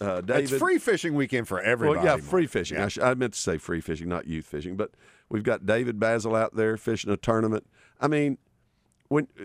[0.00, 0.44] uh, David.
[0.50, 2.06] It's free fishing weekend for everybody.
[2.06, 2.78] Well, yeah, free fishing.
[2.78, 2.84] Yeah.
[2.84, 4.76] I, sh- I meant to say free fishing, not youth fishing.
[4.76, 4.90] But
[5.28, 7.66] we've got David Bazzel out there fishing a tournament.
[8.00, 8.38] I mean,
[9.08, 9.44] when uh,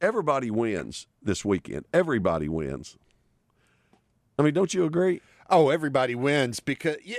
[0.00, 2.96] everybody wins this weekend, everybody wins.
[4.38, 5.20] I mean, don't you agree?
[5.50, 7.16] Oh, everybody wins because yeah.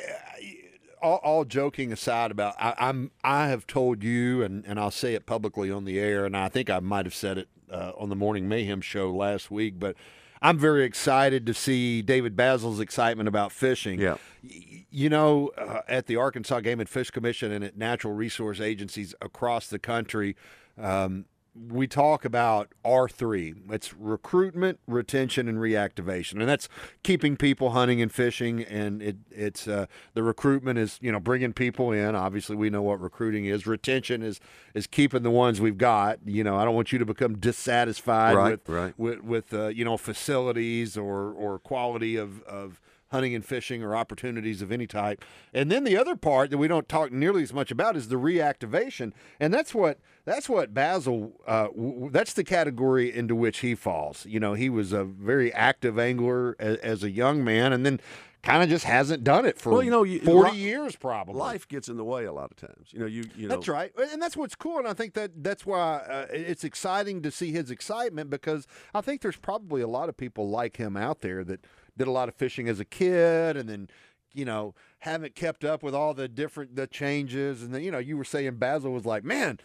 [1.01, 5.13] All, all joking aside about I, I'm I have told you and, and I'll say
[5.13, 8.09] it publicly on the air and I think I might have said it uh, on
[8.09, 9.95] the Morning Mayhem show last week, but
[10.41, 13.99] I'm very excited to see David Bazzel's excitement about fishing.
[13.99, 14.17] Yeah.
[14.41, 19.13] You know, uh, at the Arkansas Game and Fish Commission and at natural resource agencies
[19.21, 20.35] across the country,
[20.77, 21.25] um,
[21.67, 23.71] we talk about R3.
[23.71, 26.69] It's recruitment, retention, and reactivation, and that's
[27.03, 28.63] keeping people hunting and fishing.
[28.63, 32.15] And it, it's uh, the recruitment is you know bringing people in.
[32.15, 33.67] Obviously, we know what recruiting is.
[33.67, 34.39] Retention is
[34.73, 36.19] is keeping the ones we've got.
[36.25, 38.93] You know, I don't want you to become dissatisfied Right, with right.
[38.97, 42.79] with, with uh, you know facilities or or quality of of
[43.11, 45.23] hunting and fishing or opportunities of any type.
[45.53, 48.15] And then the other part that we don't talk nearly as much about is the
[48.17, 51.31] reactivation, and that's what that's what Bazzel.
[51.47, 54.25] Uh, w- that's the category into which he falls.
[54.25, 57.99] You know, he was a very active angler as, as a young man, and then
[58.41, 61.35] kind of just hasn't done it for Well, you know, you- forty li- years probably.
[61.35, 62.87] Life gets in the way a lot of times.
[62.93, 63.55] You know, you you know.
[63.55, 67.21] That's right, and that's what's cool, and I think that that's why uh, it's exciting
[67.23, 70.95] to see his excitement because I think there's probably a lot of people like him
[70.95, 71.65] out there that
[71.99, 73.87] did a lot of fishing as a kid, and then
[74.33, 77.99] you know haven't kept up with all the different the changes, and then you know
[77.99, 79.59] you were saying Bazzel was like, man.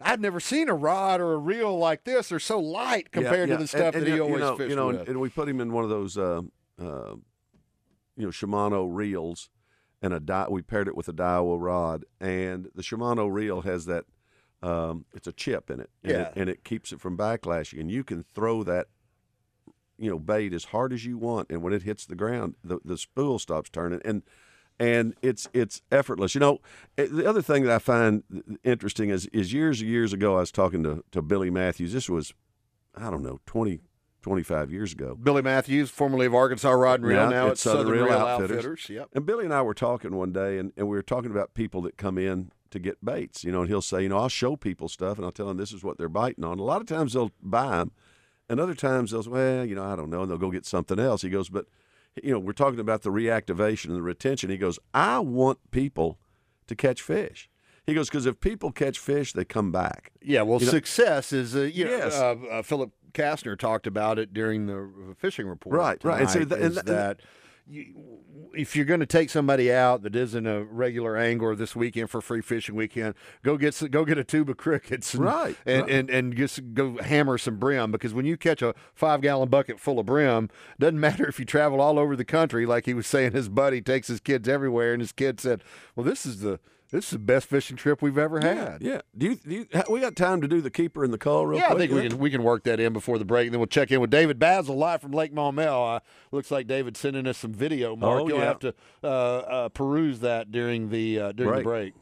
[0.00, 2.28] I've never seen a rod or a reel like this.
[2.28, 3.56] They're so light compared yeah.
[3.56, 5.00] to the stuff And- and that he you- always know, fished you know, with.
[5.00, 6.42] and, and we put him in one of those, uh,
[6.80, 7.16] uh,
[8.16, 9.50] you know, Shimano reels,
[10.00, 13.86] and a di- we paired it with a Daiwa rod, and the Shimano reel has
[13.86, 14.04] that.
[14.62, 16.22] Um, it's a chip in it, and, Yeah.
[16.28, 18.86] it, and it keeps it from backlashing, and you can throw that,
[19.98, 22.78] you know, bait as hard as you want, and when it hits the ground, the
[22.84, 24.22] the spool stops turning, and
[24.78, 26.34] and it's it's effortless.
[26.34, 26.58] You know,
[26.96, 28.22] eh, the other thing that I find
[28.64, 31.92] interesting is is years and years ago I was talking to to Billy Matthews.
[31.92, 32.32] This was
[32.94, 33.80] I don't know 20,
[34.22, 35.14] 25 years ago.
[35.14, 38.56] Billy Matthews, formerly of Arkansas Rod and Reel, now, at at Southern, Reel, Outfitters.
[38.58, 38.88] Outfitters.
[38.88, 39.08] Yep.
[39.14, 41.82] And Billy and I were talking one day, and, and we were talking about people
[41.82, 43.44] that come in to get baits.
[43.44, 45.56] You know, and he'll say, you know, I'll show people stuff, and I'll tell them
[45.56, 46.58] this is what they're biting on.
[46.58, 47.92] A lot of times they'll buy them,
[48.48, 50.66] and other times they'll say, well, you know, I don't know, and they'll go get
[50.66, 51.22] something else.
[51.22, 51.66] He goes, but
[52.22, 54.50] you know, we're talking about the reactivation and the retention.
[54.50, 56.18] He goes, I want people
[56.66, 57.48] to catch fish.
[57.86, 60.12] He goes, because if people catch fish, they come back.
[60.20, 62.14] Yeah, well, You know- success is, uh, you know, Yes.
[62.14, 65.74] uh, uh, Philip Kastner talked about it during the fishing report.
[65.76, 66.20] Right, right.
[66.22, 67.20] And so that- and that- that
[67.68, 67.94] you,
[68.54, 72.20] if you're going to take somebody out that isn't a regular angler this weekend for
[72.20, 75.82] free fishing weekend, go get some, go get a tube of crickets, and, Right, and,
[75.82, 75.90] right.
[75.90, 79.78] and and just go hammer some brim because when you catch a five gallon bucket
[79.78, 82.64] full of brim, doesn't matter if you travel all over the country.
[82.66, 85.62] Like he was saying, his buddy takes his kids everywhere, and his kid said,
[85.94, 88.80] "Well, this is the." This is the best fishing trip we've ever had.
[88.80, 89.02] Yeah.
[89.16, 91.58] Do you, do you, we got time to do the keeper and the call real
[91.58, 91.90] Yeah, I quick?
[91.90, 93.90] think we can we can work that in before the break, and then we'll check
[93.90, 95.96] in with David Bazzel live from Lake Maumelle.
[95.96, 96.00] Uh,
[96.32, 97.94] looks like David's sending us some video.
[97.94, 98.44] Mark, Oh, you'll yeah.
[98.44, 98.74] have to
[99.04, 101.92] uh, uh, peruse that during the uh, during the break.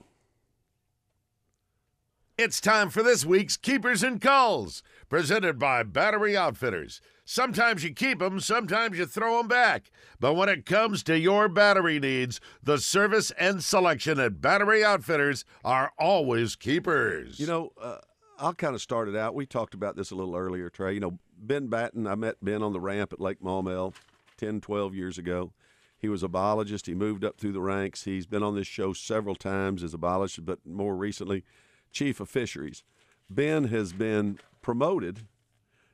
[2.38, 7.00] It's time for this week's Keepers and Calls, presented by Battery Outfitters.
[7.24, 9.90] Sometimes you keep them, sometimes you throw them back.
[10.20, 15.44] But when it comes to your battery needs, the service and selection at Battery Outfitters
[15.64, 17.40] are always keepers.
[17.40, 17.98] You know, uh,
[18.38, 19.34] I'll kind of start it out.
[19.34, 20.94] We talked about this a little earlier, Trey.
[20.94, 23.94] You know, Ben Batten, I met Ben on the ramp at Lake Maumelle
[24.36, 25.52] 10, 12 years ago.
[25.98, 26.86] He was a biologist.
[26.86, 28.04] He moved up through the ranks.
[28.04, 31.42] He's been on this show several times as a biologist, but more recently,
[31.90, 32.84] chief of fisheries.
[33.28, 35.20] Ben has been promoted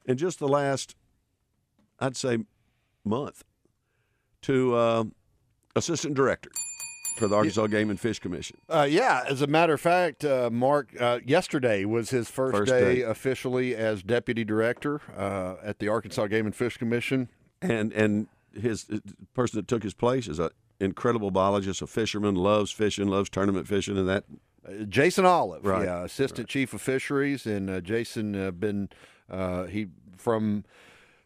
[0.06, 0.96] in just the last,
[2.00, 2.38] I'd say,
[3.04, 3.44] month
[4.40, 5.04] to uh,
[5.76, 6.50] assistant director
[7.18, 8.56] for the Arkansas Game and Fish Commission.
[8.70, 12.72] Uh, yeah, as a matter of fact, uh, Mark, uh, yesterday was his first, First
[12.72, 13.02] day, day.
[13.02, 17.28] officially as deputy director uh, at the Arkansas Game and Fish Commission.
[17.60, 19.00] And and his uh,
[19.34, 20.48] person that took his place is an
[20.80, 24.24] incredible biologist, a fisherman, loves fishing, loves tournament fishing, and that.
[24.66, 28.88] Uh, Jason Olive, Right, yeah, assistant chief of fisheries, and uh, Jason uh, been
[29.30, 30.64] uh, he from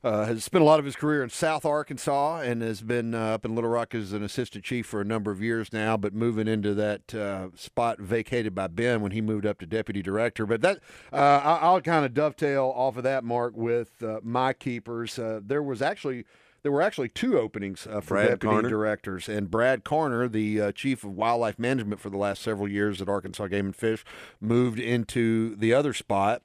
[0.04, 3.34] uh, has spent a lot of his career in South Arkansas and has been uh,
[3.34, 6.14] up in Little Rock as an assistant chief for a number of years now, but
[6.14, 10.46] moving into that uh, spot vacated by Ben when he moved up to deputy director.
[10.46, 10.78] But that
[11.12, 15.18] uh, I- I'll kind of dovetail off of that, Mark, with uh, my keepers.
[15.18, 16.24] Uh, there was actually.
[16.66, 18.68] There were actually two openings uh, for Brad deputy Carner.
[18.68, 23.00] directors, and Brad Carner, the uh, chief of wildlife management for the last several years
[23.00, 24.04] at Arkansas Game and Fish,
[24.40, 26.42] moved into the other spot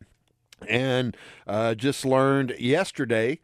[0.70, 1.18] and
[1.48, 3.40] uh, just learned yesterday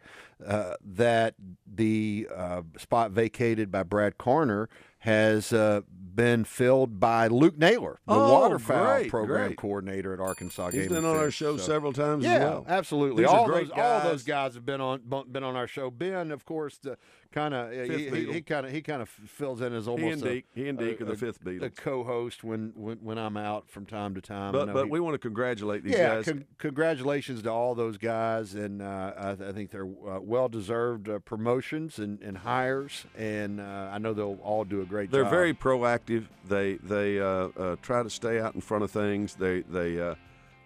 [0.45, 1.34] uh, that
[1.65, 4.67] the uh, spot vacated by Brad Carner
[4.99, 5.82] has uh,
[6.18, 9.57] been filled by Luke Naylor, the Oh, waterfowl great, program great.
[9.57, 12.65] coordinator at Arkansas He's Game been on our show So- several times as Yeah, well.
[12.68, 13.24] absolutely.
[13.24, 14.49] These all those all those guys.
[14.49, 15.01] guys have been on
[15.32, 15.89] been on our show.
[15.89, 16.97] Ben, of course, the
[17.32, 20.32] kind of he he kind of he kind of fills in as He almost and
[20.32, 21.63] a- he and Deke a- are the fifth Beatles.
[21.63, 24.51] a co-host when, when when I'm out from time to time.
[24.53, 26.25] But but he- we want to congratulate these yeah, guys.
[26.25, 31.19] con- congratulations to all those guys, and uh, I, I think they're uh, well-deserved uh,
[31.19, 35.11] promotions and, and hires, and uh, I know they'll all do a great job.
[35.13, 36.25] They're very proactive.
[36.47, 37.25] They they uh,
[37.57, 39.36] uh, try to stay out in front of things.
[39.36, 40.15] They they uh,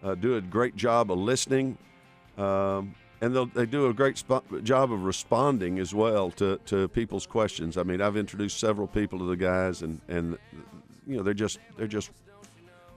[0.03, 1.77] uh, do a great job of listening,
[2.37, 4.23] um, and they'll, they do a great
[4.63, 7.77] job of responding as well to, to people's questions.
[7.77, 10.37] I mean, I've introduced several people to the guys, and and
[11.07, 12.11] you know they're just they're just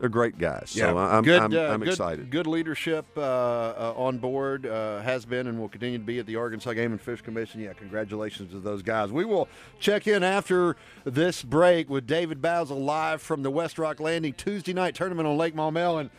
[0.01, 0.70] they're great guys.
[0.70, 2.31] So I'm good, I'm, uh, I'm good- excited.
[2.31, 6.27] Good leadership uh, uh, on board uh, has been and will continue to be at
[6.27, 7.61] the Arkansas Game and Fish Commission.
[7.61, 9.12] Yeah, congratulations to those guys.
[9.12, 9.49] We will
[9.79, 14.72] check in after this break with David Bazzel live from the West Rock Landing Tuesday
[14.72, 16.01] night tournament on Lake Maumelle.
[16.01, 16.11] And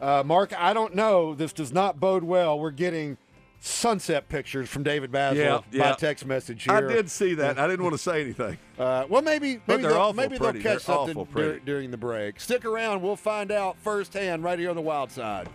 [0.00, 1.34] uh, Mark, I don't know.
[1.34, 2.58] This does not bode well.
[2.58, 3.18] We're getting
[3.60, 6.74] sunset pictures from David Bazzel Yeah, by text message here.
[6.74, 7.58] I did see that.
[7.58, 8.58] I didn't want to say anything.
[8.78, 11.96] Uh, well, maybe maybe they're they'll, maybe they'll catch They're something awful dur- during the
[11.96, 12.38] break.
[12.38, 15.48] Stick around; we'll find out firsthand right here on the Wild Side.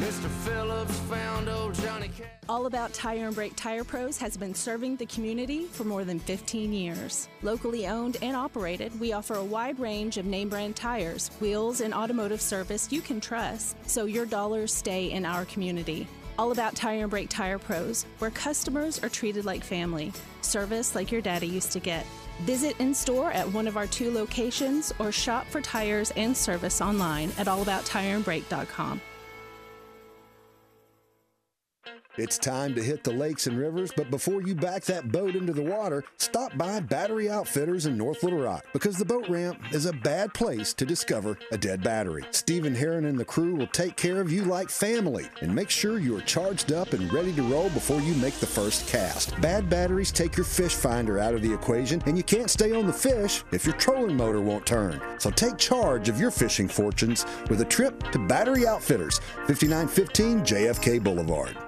[0.00, 0.28] Mr.
[0.44, 2.35] Phillips found old Johnny Cash.
[2.48, 6.20] All About Tire and Brake Tire Pros has been serving the community for more than
[6.20, 7.28] 15 years.
[7.42, 11.92] Locally owned and operated, we offer a wide range of name brand tires, wheels, and
[11.92, 16.06] automotive service you can trust, so your dollars stay in our community.
[16.38, 21.10] All About Tire and Brake Tire Pros, where customers are treated like family, service like
[21.10, 22.06] your daddy used to get.
[22.42, 26.80] Visit in store at one of our two locations or shop for tires and service
[26.80, 29.00] online at allabouttireandbrake.com.
[32.18, 35.52] It's time to hit the lakes and rivers, but before you back that boat into
[35.52, 39.84] the water, stop by Battery Outfitters in North Little Rock because the boat ramp is
[39.84, 42.24] a bad place to discover a dead battery.
[42.30, 45.98] Stephen Heron and the crew will take care of you like family and make sure
[45.98, 49.38] you are charged up and ready to roll before you make the first cast.
[49.42, 52.86] Bad batteries take your fish finder out of the equation, and you can't stay on
[52.86, 55.02] the fish if your trolling motor won't turn.
[55.18, 61.04] So take charge of your fishing fortunes with a trip to Battery Outfitters, 5915 JFK
[61.04, 61.65] Boulevard.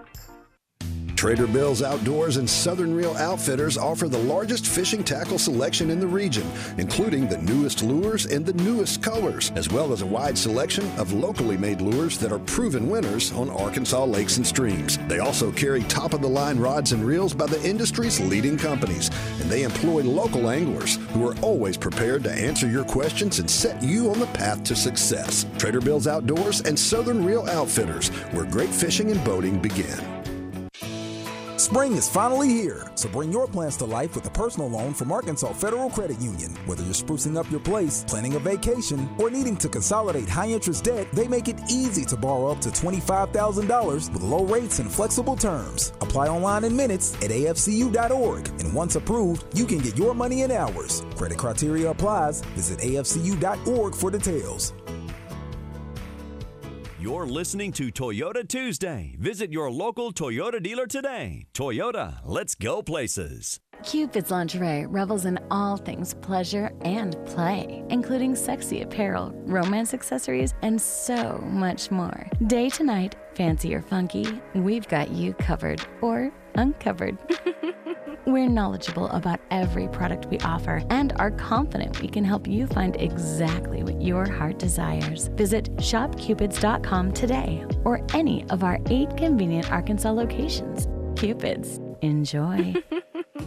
[1.19, 6.07] Trader Bill's Outdoors and Southern Reel Outfitters offer the largest fishing tackle selection in the
[6.07, 10.89] region, including the newest lures and the newest colors, as well as a wide selection
[10.97, 14.97] of locally made lures that are proven winners on Arkansas lakes and streams.
[15.09, 19.11] They also carry top of the line rods and reels by the industry's leading companies,
[19.41, 23.83] and they employ local anglers who are always prepared to answer your questions and set
[23.83, 25.47] you on the path to success.
[25.59, 30.18] Trader Bill's Outdoors and Southern Reel Outfitters, where great fishing and boating begin.
[31.69, 35.13] Spring is finally here, so bring your plans to life with a personal loan from
[35.13, 36.57] Arkansas Federal Credit Union.
[36.65, 40.85] Whether you're sprucing up your place, planning a vacation, or needing to consolidate high interest
[40.85, 45.37] debt, they make it easy to borrow up to $25,000 with low rates and flexible
[45.37, 45.93] terms.
[46.01, 50.51] Apply online in minutes at afcu.org, and once approved, you can get your money in
[50.51, 51.05] hours.
[51.17, 52.41] Credit criteria applies.
[52.57, 54.73] Visit afcu.org for details.
[57.01, 59.15] You're listening to Toyota Tuesday.
[59.21, 61.47] Visit your local Toyota dealer today.
[61.55, 63.61] Toyota, let's go places.
[63.85, 70.81] Cupid's Lingerie revels in all things pleasure and play, including sexy apparel, romance accessories, and
[70.81, 72.27] so much more.
[72.49, 74.27] Day to night, fancy or funky,
[74.57, 77.17] we've got you covered or uncovered.
[78.27, 82.97] We're knowledgeable about every product we offer and are confident we can help you find
[82.97, 85.29] exactly what your heart desires.
[85.35, 90.87] Visit shopcupids.com today or any of our eight convenient Arkansas locations.
[91.19, 92.75] Cupids, enjoy.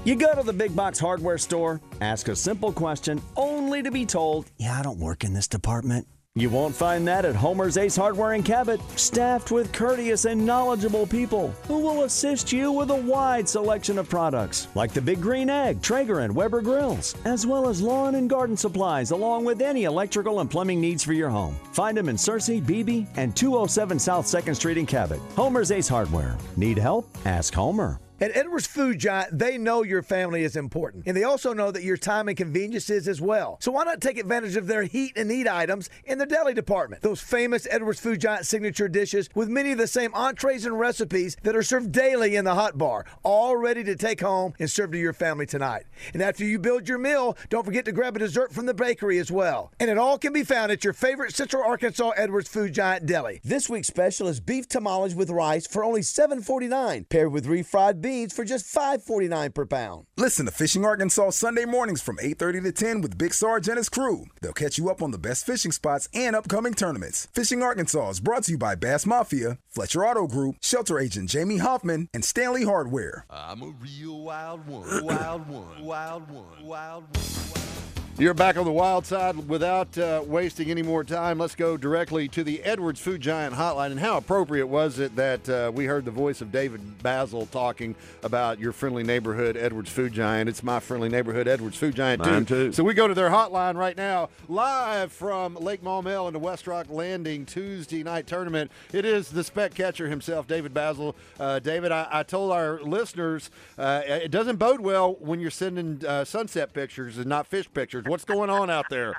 [0.04, 4.06] You go to the big box hardware store, ask a simple question, only to be
[4.06, 6.08] told, Yeah, I don't work in this department.
[6.36, 11.06] You won't find that at Homer's Ace Hardware in Cabot, staffed with courteous and knowledgeable
[11.06, 15.50] people who will assist you with a wide selection of products like the Big Green
[15.50, 19.84] Egg, Traeger, and Weber grills, as well as lawn and garden supplies, along with any
[19.84, 21.54] electrical and plumbing needs for your home.
[21.74, 25.20] Find them in Searcy, Beebe, and 207 South 2nd Street in Cabot.
[25.36, 26.38] Homer's Ace Hardware.
[26.56, 27.10] Need help?
[27.26, 28.00] Ask Homer.
[28.22, 31.82] At Edwards Food Giant, they know your family is important, and they also know that
[31.82, 33.58] your time and convenience is as well.
[33.62, 37.02] So why not take advantage of their heat and eat items in the deli department?
[37.02, 41.36] Those famous Edwards Food Giant signature dishes with many of the same entrees and recipes
[41.42, 44.92] that are served daily in the hot bar, all ready to take home and serve
[44.92, 45.86] to your family tonight.
[46.14, 49.18] And after you build your meal, don't forget to grab a dessert from the bakery
[49.18, 49.72] as well.
[49.80, 53.42] And it all can be found at your favorite Central Arkansas Edwards Food Giant deli.
[53.44, 58.34] This week's special is beef tamales with rice for only $7.49, paired with refried beans
[58.34, 60.05] for just $5.49 per pound.
[60.18, 63.88] Listen to Fishing Arkansas Sunday mornings from 8:30 to 10 with Big Sarge and his
[63.88, 64.26] crew.
[64.41, 67.28] They'll catch you up on the best fishing spots and upcoming tournaments.
[67.34, 71.59] Fishing Arkansas is brought to you by Bass Mafia, Fletcher Auto Group, Shelter Agent Jamie
[71.59, 73.26] Hoffman, and Stanley Hardware.
[73.30, 77.91] I'm a real wild one, wild one, wild one, wild one.
[78.22, 81.40] You're back on the wild side without uh, wasting any more time.
[81.40, 83.90] Let's go directly to the Edwards Food Giant hotline.
[83.90, 87.96] And how appropriate was it that uh, we heard the voice of David Bazzel talking
[88.22, 90.50] about your friendly neighborhood Edwards Food Giant?
[90.50, 92.72] It's my friendly neighborhood Edwards Food Giant Mine too.
[92.72, 96.68] So we go to their hotline right now, live from Lake Maumelle in the West
[96.68, 98.70] Rock Landing Tuesday night tournament.
[98.94, 101.16] It is the spec catcher himself, David Bazzel.
[101.40, 103.50] Uh, David, I, I told our listeners
[103.80, 108.06] uh, it doesn't bode well when you're sending uh, sunset pictures and not fish pictures.
[108.12, 109.16] What's going on out there?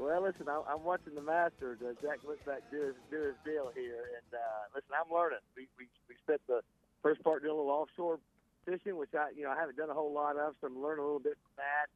[0.00, 1.76] Well, listen, I'm watching the Masters.
[1.84, 5.44] Uh, Jack Litzback do his, do his deal here, and uh, listen, I'm learning.
[5.54, 6.62] We, we we spent the
[7.02, 8.18] first part doing a little offshore
[8.64, 11.00] fishing, which I you know I haven't done a whole lot of, so I'm learning
[11.00, 11.92] a little bit from that.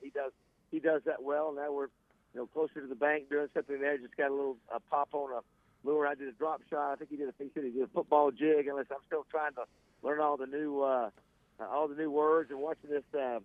[0.00, 0.30] He does
[0.70, 1.52] he does that well.
[1.52, 1.90] Now we're
[2.30, 3.98] you know closer to the bank doing something there.
[3.98, 5.40] Just got a little a pop on a
[5.82, 6.06] lure.
[6.06, 6.92] I did a drop shot.
[6.92, 8.68] I think he did a he said he did a football jig.
[8.70, 9.64] Unless I'm still trying to
[10.04, 11.10] learn all the new uh,
[11.58, 13.02] all the new words and watching this.
[13.12, 13.40] Uh,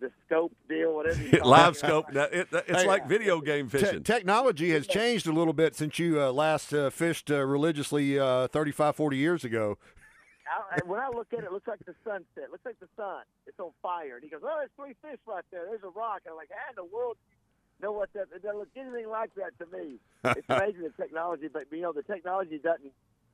[0.00, 1.22] the scope deal, whatever.
[1.22, 1.78] You call Live it.
[1.78, 2.12] scope.
[2.12, 4.02] Now, it, it's Hey, like video game Te- fishing.
[4.02, 8.48] technology has changed a little bit since you uh, last uh, fished uh, religiously uh,
[8.48, 9.78] 35, 40 years ago.
[10.70, 12.26] I, when I look at it, it looks like the sunset.
[12.44, 13.22] It looks like the sun.
[13.46, 14.14] It's on fire.
[14.16, 15.62] And he goes, "Oh, there's three fish right there.
[15.68, 17.32] There's a rock." And I'm like, "How in the world do
[17.80, 18.26] you know what that?
[18.34, 21.92] It doesn't look anything like that to me." It's amazing the technology, but you know
[21.92, 22.92] the technology doesn't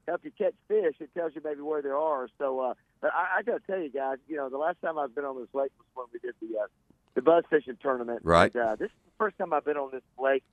[0.09, 0.95] help you catch fish.
[1.01, 2.29] It tells you maybe where there are.
[2.39, 4.99] So, uh, but I, I got to tell you guys, you know, the last time
[4.99, 6.67] I've been on this lake was when we did the uh,
[7.15, 8.21] the buzz fishing tournament.
[8.23, 8.55] Right.
[8.55, 10.45] And, uh, this is the first time I've been on this lake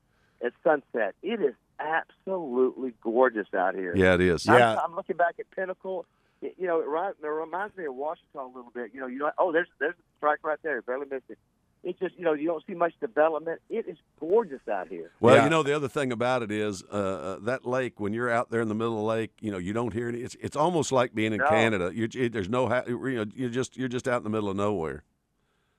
[0.43, 1.15] at sunset.
[1.21, 3.95] It is absolutely gorgeous out here.
[3.95, 4.47] Yeah, it is.
[4.47, 4.75] I'm- Yeah.
[4.83, 6.05] I'm, looking back at Pinnacle.
[6.41, 8.91] You know, it, ri- it reminds me of Washington a little bit.
[8.93, 10.81] You know, you know, oh, there's there's a strike right there.
[10.83, 11.39] Barely missed it.
[11.83, 13.61] It's just you know you don't see much development.
[13.69, 15.11] It is gorgeous out here.
[15.19, 17.99] Well, you know the other thing about it is uh, uh, that lake.
[17.99, 20.09] When you're out there in the middle of the lake, you know you don't hear
[20.09, 20.19] any.
[20.19, 21.47] It's it's almost like being in No.
[21.47, 21.91] Canada.
[21.93, 24.49] You it, there's no ha- you know you're just you're just out in the middle
[24.49, 25.03] of nowhere.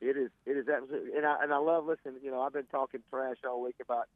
[0.00, 0.30] It is.
[0.46, 1.16] It is absolutely.
[1.16, 2.22] And I and I love listening.
[2.22, 4.06] You know, I've been talking trash all week about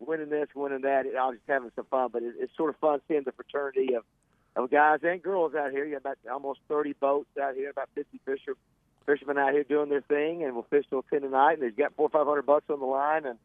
[0.00, 1.06] winning this, winning that.
[1.18, 3.94] I was just having some fun, but it, it's sort of fun seeing the fraternity
[3.94, 4.02] of
[4.56, 5.84] of guys and girls out here.
[5.84, 8.54] You got about almost thirty boats out here, about fifty fisher
[9.08, 11.54] fishermen out here doing their thing, and we'll fish till ten tonight.
[11.54, 13.38] And they've got four or five hundred bucks on the line, and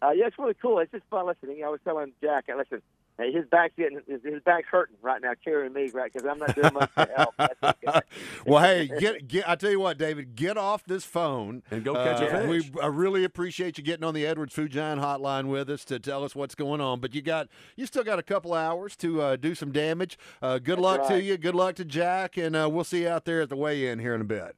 [0.00, 0.78] uh, yeah, it's really cool.
[0.78, 1.64] It's just fun listening.
[1.64, 2.80] I was telling Jack, I listen.
[3.18, 6.12] Hey, his back's getting his, his back's hurting right now carrying me, right?
[6.12, 8.04] Because I'm not doing much to help.
[8.46, 9.48] Well, hey, get get.
[9.48, 12.70] I tell you what, David, get off this phone and go catch a Uh, fish.
[12.74, 15.98] We I really appreciate you getting on the Edwards Food Giant hotline with us to
[15.98, 17.00] tell us what's going on.
[17.00, 20.16] But you got you still got a couple hours to uh, do some damage.
[20.40, 21.36] Uh, good That's luck to you.
[21.36, 24.14] Good luck to Jack, and uh, we'll see you out there at the weigh-in here
[24.14, 24.54] in a bit.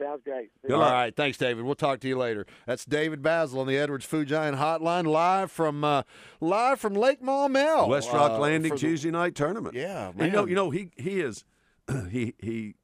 [0.00, 0.50] Sounds great.
[0.70, 1.64] All right, thanks, David.
[1.64, 2.46] We'll talk to you later.
[2.66, 6.02] That's David Bazzel on the Edwards Food Giant Hotline, live from uh,
[6.40, 9.74] live from Lake Maumelle, West Rock uh, Landing for the- Tuesday night tournament.
[9.74, 11.44] Yeah, And you know, you know, he he is
[12.10, 12.74] he he.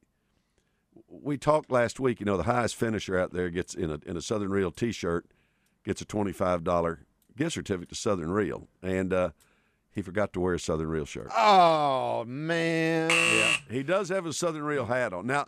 [1.09, 2.19] We talked last week.
[2.21, 5.25] You know, the highest finisher out there gets in a in a Southern Reel T-shirt
[5.83, 7.05] gets a twenty five dollar
[7.35, 9.29] gift certificate to Southern Reel, and uh,
[9.91, 11.27] he forgot to wear a Southern Reel shirt.
[11.35, 13.09] Oh man!
[13.09, 15.45] Yeah, he does have a Southern Reel hat on now.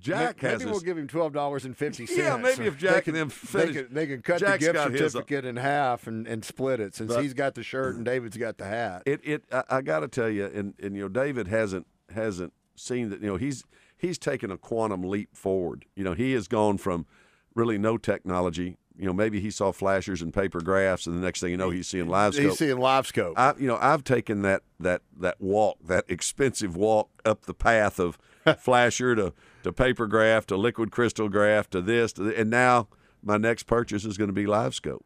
[0.00, 2.18] Jack maybe has we'll give him twelve dollars and fifty cents.
[2.18, 4.72] Yeah, maybe if Jack they and them finish- they can, they can cut Jack's the
[4.72, 7.96] gift uh, certificate in half and, and split it since But- he's got the shirt
[7.96, 9.02] and David's got the hat.
[9.06, 12.52] It it I, I got to tell you, and and you know, David hasn't hasn't
[12.76, 13.20] seen that.
[13.20, 13.64] You know, he's
[13.96, 15.84] he's taken a quantum leap forward.
[15.94, 17.06] You know, he has gone from
[17.54, 18.76] really no technology.
[18.96, 21.70] You know, maybe he saw flashers and paper graphs, and the next thing you know,
[21.70, 22.46] he's seeing live scope.
[22.48, 23.38] He's seeing live scope.
[23.38, 28.00] I, you know, I've taken that that that walk, that expensive walk up the path
[28.00, 28.18] of
[28.58, 29.32] flasher to
[29.62, 32.88] to paper graph to liquid crystal graph to this to th- and now
[33.22, 35.04] my next purchase is going to be live scope.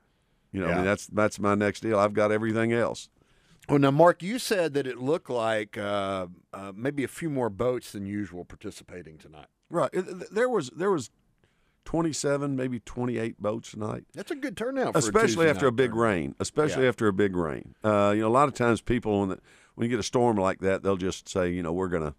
[0.53, 1.99] You know, I mean that's that's my next deal.
[1.99, 3.09] I've got everything else.
[3.69, 7.49] Well, now, Mark, you said that it looked like uh, uh, maybe a few more
[7.49, 9.47] boats than usual participating tonight.
[9.71, 9.89] Right.
[10.33, 11.11] There was there was
[11.85, 14.05] 27, maybe 28 boats tonight.
[14.15, 16.17] That's a good turnout, for especially a after a big tournament.
[16.23, 16.35] rain.
[16.41, 16.89] Especially Yeah.
[16.89, 17.75] after a big rain.
[17.85, 19.39] Uh, you know, a lot of times people when the,
[19.75, 22.15] when you get a storm like that, they'll just say, you know, we're gonna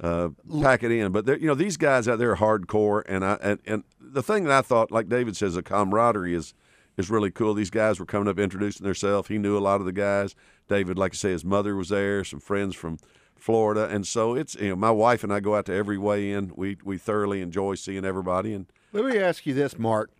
[0.00, 0.28] uh,
[0.62, 1.12] pack it in.
[1.12, 4.44] But you know, these guys out there are hardcore, and I and, and the thing
[4.44, 6.54] that I thought, like David says, the camaraderie is
[6.96, 7.54] is really cool.
[7.54, 9.28] These guys were coming up introducing themselves.
[9.28, 10.34] He knew a lot of the guys.
[10.68, 12.24] David, like I say, his mother was there.
[12.24, 12.98] Some friends from
[13.36, 16.30] Florida, and so it's you know, my wife and I go out to every weigh
[16.32, 16.52] in.
[16.54, 18.66] We we thoroughly enjoy seeing everybody and.
[18.90, 20.10] Let me ask you this, Mark.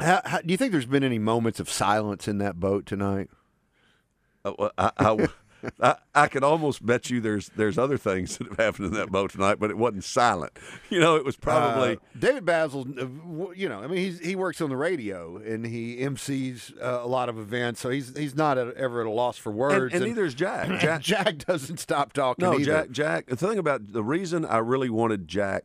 [0.00, 3.28] How, how, do you think there's been any moments of silence in that boat tonight?
[4.44, 5.28] Uh, well, I, I,
[5.80, 9.10] I, I could almost bet you there's there's other things that have happened in that
[9.10, 10.58] boat tonight, but it wasn't silent.
[10.90, 12.98] You know, it was probably Uh, David Bazzel.
[13.00, 17.00] uh, You know, I mean, he's, he works on the radio and he MCs uh,
[17.02, 19.94] a lot of events, so he's he's not at, ever at a loss for words.
[19.94, 20.68] and neither is Jack.
[20.80, 22.44] Jack- Jack doesn't stop talking.
[22.44, 22.64] no either.
[22.64, 22.90] Jack.
[22.90, 23.26] Jack.
[23.26, 25.64] The thing about the reason I really wanted Jack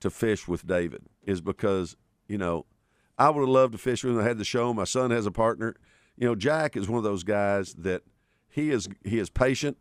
[0.00, 1.96] to fish with David is because
[2.26, 2.66] you know
[3.18, 4.20] I would have loved to fish with him.
[4.20, 4.74] I had the show.
[4.74, 5.76] My son has a partner.
[6.16, 8.02] You know, Jack is one of those guys that
[8.52, 9.78] he is he is patient.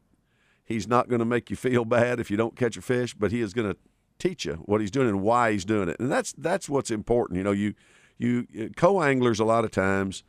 [0.63, 3.32] He's not going to make you feel bad if you don't catch a fish, but
[3.32, 3.78] he is going to
[4.17, 5.99] teach you what he's doing and why he's doing it.
[5.99, 7.38] And that's that's what's important.
[7.38, 7.74] You know, you
[8.17, 10.24] you uh, co-anglers a lot of times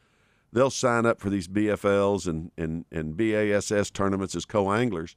[0.53, 5.15] they'll sign up for these BFLs and and and BASS tournaments as co-anglers,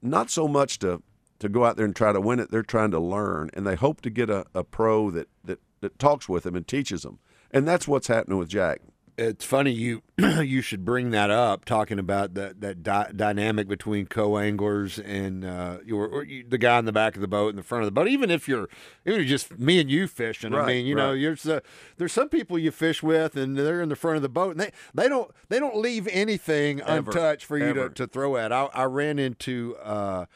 [0.00, 1.02] not so much to
[1.40, 2.52] to go out there and try to win it.
[2.52, 5.98] They're trying to learn, and they hope to get a, a pro that, that that
[5.98, 7.18] talks with them and teaches them.
[7.50, 8.80] And that's what's happening with Jack.
[9.18, 14.06] It's funny you you should bring that up, talking about that that dy- dynamic between
[14.06, 17.58] co-anglers and uh, your or you, the guy in the back of the boat and
[17.58, 18.06] the front of the boat.
[18.06, 18.68] Even if you're
[19.04, 21.60] even if just me and you fishing, I mean, you know, there's uh,
[21.96, 24.60] there's some people you fish with and they're in the front of the boat and
[24.60, 28.52] they, they don't they don't leave anything Ever, untouched for you to, to throw at.
[28.52, 29.76] I, I ran into.
[29.82, 30.26] Uh,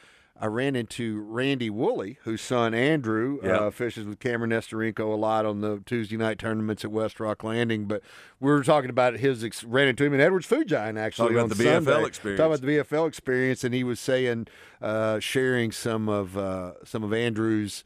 [0.43, 3.51] I ran into Randy Woolley, whose son Andrew Yeah.
[3.59, 7.45] uh, fishes with Cameron Nestorenko a lot on the Tuesday night tournaments at West Rock
[7.45, 7.85] Landing.
[7.85, 8.01] But
[8.41, 11.37] we were talking about his ex- ran into him in Edwards Food Giant actually Talking
[11.37, 12.37] about on the BFL experience.
[12.39, 14.47] Talking about the BFL experience, and he was saying,
[14.81, 17.85] uh, sharing some of uh, some of Andrew's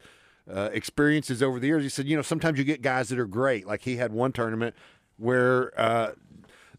[0.52, 1.84] uh, experiences over the years.
[1.84, 3.68] He said, you know, sometimes you get guys that are great.
[3.68, 4.74] Like he had one tournament
[5.16, 5.78] where.
[5.80, 6.10] Uh,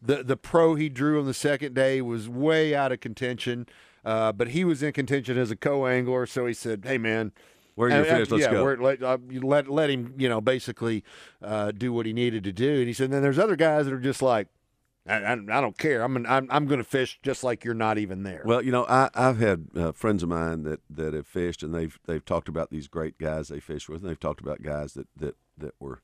[0.01, 3.67] the the pro he drew on the second day was way out of contention,
[4.09, 6.25] uh, but he was in contention as a co-angler.
[6.25, 7.31] So he said, "Hey man,
[7.75, 8.31] Where are your and- and- fish?
[8.31, 9.17] Let's yeah, go." where- let, uh,
[9.55, 11.03] let let him you know basically
[11.41, 13.93] uh, do what he needed to do." And he said, "Then there's other guys that
[13.93, 14.47] are just like."
[15.07, 16.03] I, I, I don't care.
[16.03, 18.43] I'm, an, I'm I'm going to fish just like you're not even there.
[18.45, 21.73] Well, you know, I, I've had uh, friends of mine that, that have fished, and
[21.73, 24.93] they've they've talked about these great guys they fish with, and they've talked about guys
[24.93, 26.01] that, that, that were,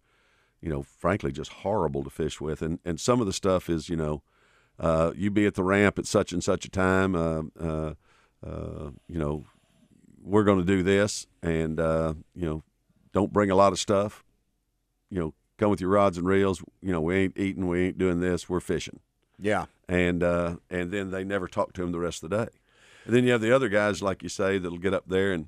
[0.59, 3.89] you know, frankly just horrible to fish with, and and some of the stuff is,
[3.89, 4.23] you know,
[4.79, 7.93] uh, you be at the ramp at such and such a time, uh, uh,
[8.45, 9.45] uh, you know,
[10.23, 12.63] we're going to do this, and uh, you know,
[13.13, 14.23] don't bring a lot of stuff,
[15.09, 17.97] you know, come with your rods and reels, you know, we ain't eating, we ain't
[17.97, 18.99] doing this, we're fishing
[19.39, 22.51] yeah, and uh, and then they never talk to him the rest of the day.
[23.05, 25.47] And then you have the other guys, like you say, that'll get up there and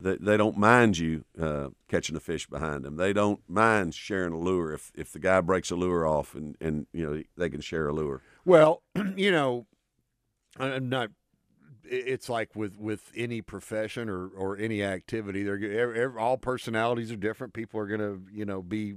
[0.00, 2.96] they, they don't mind you uh, catching a fish behind them.
[2.96, 6.56] They don't mind sharing a lure if, if the guy breaks a lure off and,
[6.60, 8.22] and you know they can share a lure.
[8.44, 8.82] Well,
[9.16, 9.66] you know,
[10.58, 11.10] I'm not.
[11.86, 16.38] It's like with with any profession or or any activity, they're g- ev- ev- all
[16.38, 17.52] personalities are different.
[17.52, 18.94] People are going to you know be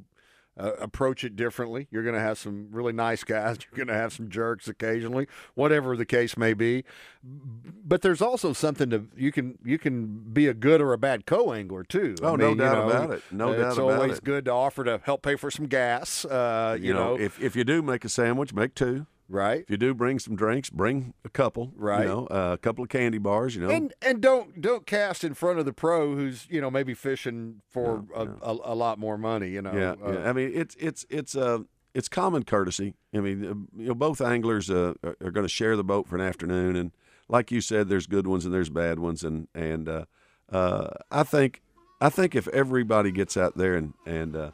[0.57, 1.87] uh, approach it differently.
[1.91, 3.57] You're going to have some really nice guys.
[3.71, 6.85] You're going to have some jerks occasionally, whatever the case may be.
[7.23, 11.25] But there's also something to you can you can be a good or a bad
[11.25, 12.15] co-angler too.
[12.23, 13.23] I Oh, no mean, you doubt know, about it.
[13.31, 13.69] No doubt about it.
[13.71, 16.23] it's always good to offer to help pay for some gas.
[16.23, 19.07] Uh, you, know, if if you do make a sandwich, make two.
[19.29, 19.61] Right.
[19.61, 21.73] If you do bring some drinks, bring a couple.
[21.75, 22.03] Right.
[22.03, 23.55] You know, uh, a couple of candy bars.
[23.55, 23.69] You know.
[23.69, 27.61] And and don't don't cast in front of the pro who's you know maybe fishing
[27.69, 29.49] for a, A, a lot more money.
[29.49, 29.73] You know.
[29.73, 30.29] Yeah, Uh, yeah.
[30.29, 31.59] I mean, it's it's it's uh
[31.93, 32.93] it's common courtesy.
[33.13, 36.07] I mean, uh, you know, both anglers uh, are, are going to share the boat
[36.07, 36.91] for an afternoon, and
[37.27, 40.05] like you said, there's good ones and there's bad ones, and and uh,
[40.51, 41.61] uh, I think
[41.99, 44.51] I think if everybody gets out there and and uh,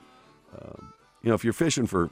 [0.58, 2.10] um, you know, if you're fishing for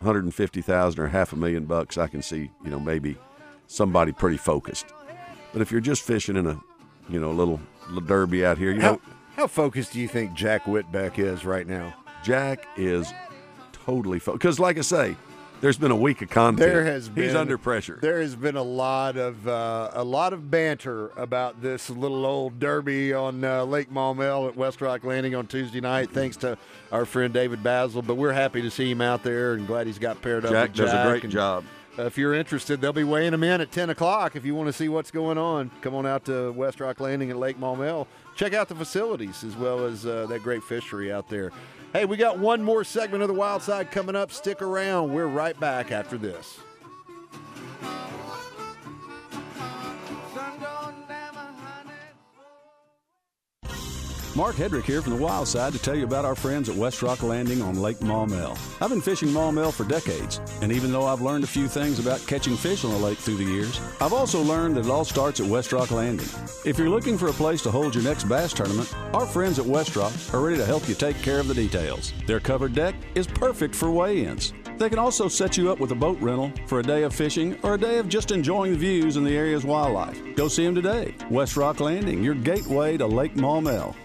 [0.00, 3.16] 150,000 or half a million bucks, I can see you know maybe
[3.66, 4.86] somebody pretty focused.
[5.52, 6.60] But if you're just fishing in a
[7.08, 9.00] you know little, little derby out here, you how, know,
[9.36, 11.94] how focused do you think Jack Whitbeck is right now?
[12.22, 13.12] Jack is
[13.72, 14.40] totally focused.
[14.40, 15.16] Because, like I say,
[15.60, 16.58] There's been a week of content.
[16.58, 17.98] There has been He's under pressure.
[18.00, 22.58] There has been a lot of uh, a lot of banter about this little old
[22.58, 26.10] derby on uh, Lake Maumelle at West Rock Landing on Tuesday night.
[26.10, 26.56] Thanks to
[26.90, 29.98] our friend David Bazzel, but we're happy to see him out there and glad he's
[29.98, 30.52] got paired up.
[30.52, 31.64] Jack does a great and, job.
[31.98, 34.36] uh, if you're interested, they'll be weighing them in at 10 o'clock.
[34.36, 37.30] If you want to see what's going on, come on out to West Rock Landing
[37.30, 38.06] at Lake Maumelle.
[38.34, 41.52] Check out the facilities as well as uh, that great fishery out there.
[41.92, 44.30] Hey, we got one more segment of the Wild Side coming up.
[44.30, 45.12] Stick around.
[45.12, 46.60] We're right back after this.
[54.36, 57.02] Mark Hedrick here from the Wild Side to tell you about our friends at West
[57.02, 58.56] Rock Landing on Lake Maumelle.
[58.80, 62.24] I've been fishing Maumelle for decades, and even though I've learned a few things about
[62.28, 65.40] catching fish on the lake through the years, I've also learned that it all starts
[65.40, 66.28] at West Rock Landing.
[66.64, 69.66] If you're looking for a place to hold your next bass tournament, our friends at
[69.66, 72.12] West Rock are ready to help you take care of the details.
[72.28, 74.52] Their covered deck is perfect for weigh-ins.
[74.78, 77.58] They can also set you up with a boat rental for a day of fishing
[77.64, 80.18] or a day of just enjoying the views and the area's wildlife.
[80.36, 81.16] Go see them today.
[81.30, 83.96] West Rock Landing, your gateway to Lake Maumelle.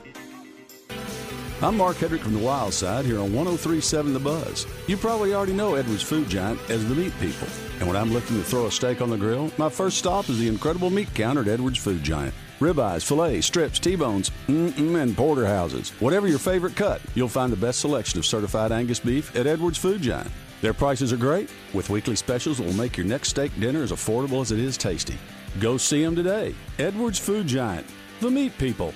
[1.61, 4.67] I'm Mark Hedrick from the Wild Side here on 1037 The Buzz.
[4.87, 7.47] You probably already know Edwards Food Giant as the meat people.
[7.79, 10.37] And when I'm looking to throw a steak on the grill, my first stop is
[10.37, 12.33] the incredible meat counter at Edwards Food Giant.
[12.59, 15.91] Ribeyes, fillets, strips, T-bones, and porterhouses.
[16.01, 19.77] Whatever your favorite cut, you'll find the best selection of certified Angus beef at Edwards
[19.77, 20.29] Food Giant.
[20.61, 23.93] Their prices are great, with weekly specials that will make your next steak dinner as
[23.93, 25.15] affordable as it is tasty.
[25.61, 26.53] Go see them today.
[26.79, 27.87] Edwards Food Giant,
[28.19, 28.93] the meat people.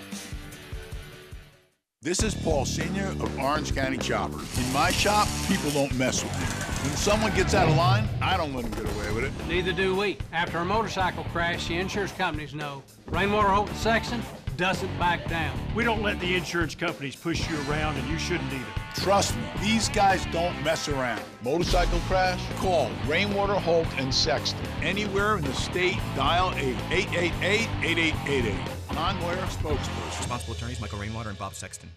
[2.02, 4.40] This is Paul Senior of Orange County Chopper.
[4.58, 6.46] In my shop, people don't mess with me.
[6.88, 9.34] When someone gets out of line, I don't let them get away with it.
[9.50, 10.18] Neither do we.
[10.32, 12.84] After a motorcycle crash, the insurance companies know.
[13.08, 14.22] Rainwater Holt Sexton
[14.56, 15.60] doesn't back down.
[15.76, 18.66] We don't let the insurance companies push you around, and you shouldn't either.
[18.96, 21.22] Trust me, these guys don't mess around.
[21.44, 22.40] Motorcycle crash?
[22.60, 24.58] Call Rainwater Holt and Sexton.
[24.82, 28.79] Anywhere in the state, dial 888-8888.
[28.94, 30.20] Non-lawyer spokesperson.
[30.20, 31.90] Responsible attorneys Michael Rainwater and Bob Sexton.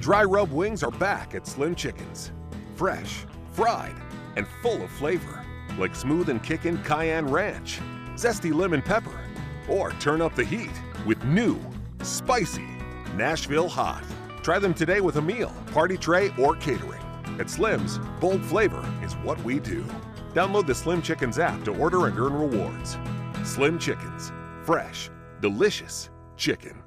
[0.00, 2.32] Dry rub wings are back at Slim Chickens.
[2.74, 3.94] Fresh, fried,
[4.36, 5.44] and full of flavor.
[5.78, 7.80] Like smooth and kickin' cayenne ranch,
[8.14, 9.18] zesty lemon pepper,
[9.68, 10.72] or turn up the heat
[11.06, 11.58] with new,
[12.02, 12.66] spicy
[13.16, 14.04] Nashville hot.
[14.42, 17.00] Try them today with a meal, party tray, or catering.
[17.38, 19.84] At Slim's, bold flavor is what we do.
[20.34, 22.98] Download the Slim Chickens app to order and earn rewards.
[23.44, 24.32] Slim Chickens.
[24.64, 25.10] Fresh,
[25.42, 26.80] delicious chicken.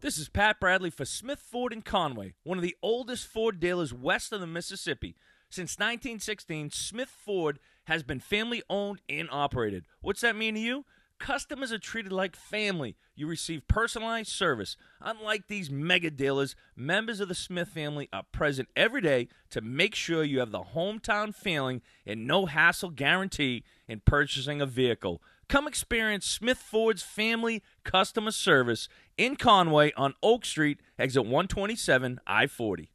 [0.00, 3.92] This is Pat Bradley for Smith Ford in Conway, one of the oldest Ford dealers
[3.92, 5.16] west of the Mississippi.
[5.50, 9.86] Since 1916, Smith Ford has been family owned and operated.
[10.02, 10.84] What's that mean to you?
[11.18, 12.94] Customers are treated like family.
[13.16, 14.76] You receive personalized service.
[15.00, 19.94] Unlike these mega dealers, members of the Smith family are present every day to make
[19.94, 25.22] sure you have the hometown feeling and no hassle guarantee in purchasing a vehicle.
[25.48, 32.48] Come experience Smith Ford's family customer service in Conway on Oak Street, exit 127, I
[32.48, 32.90] 40.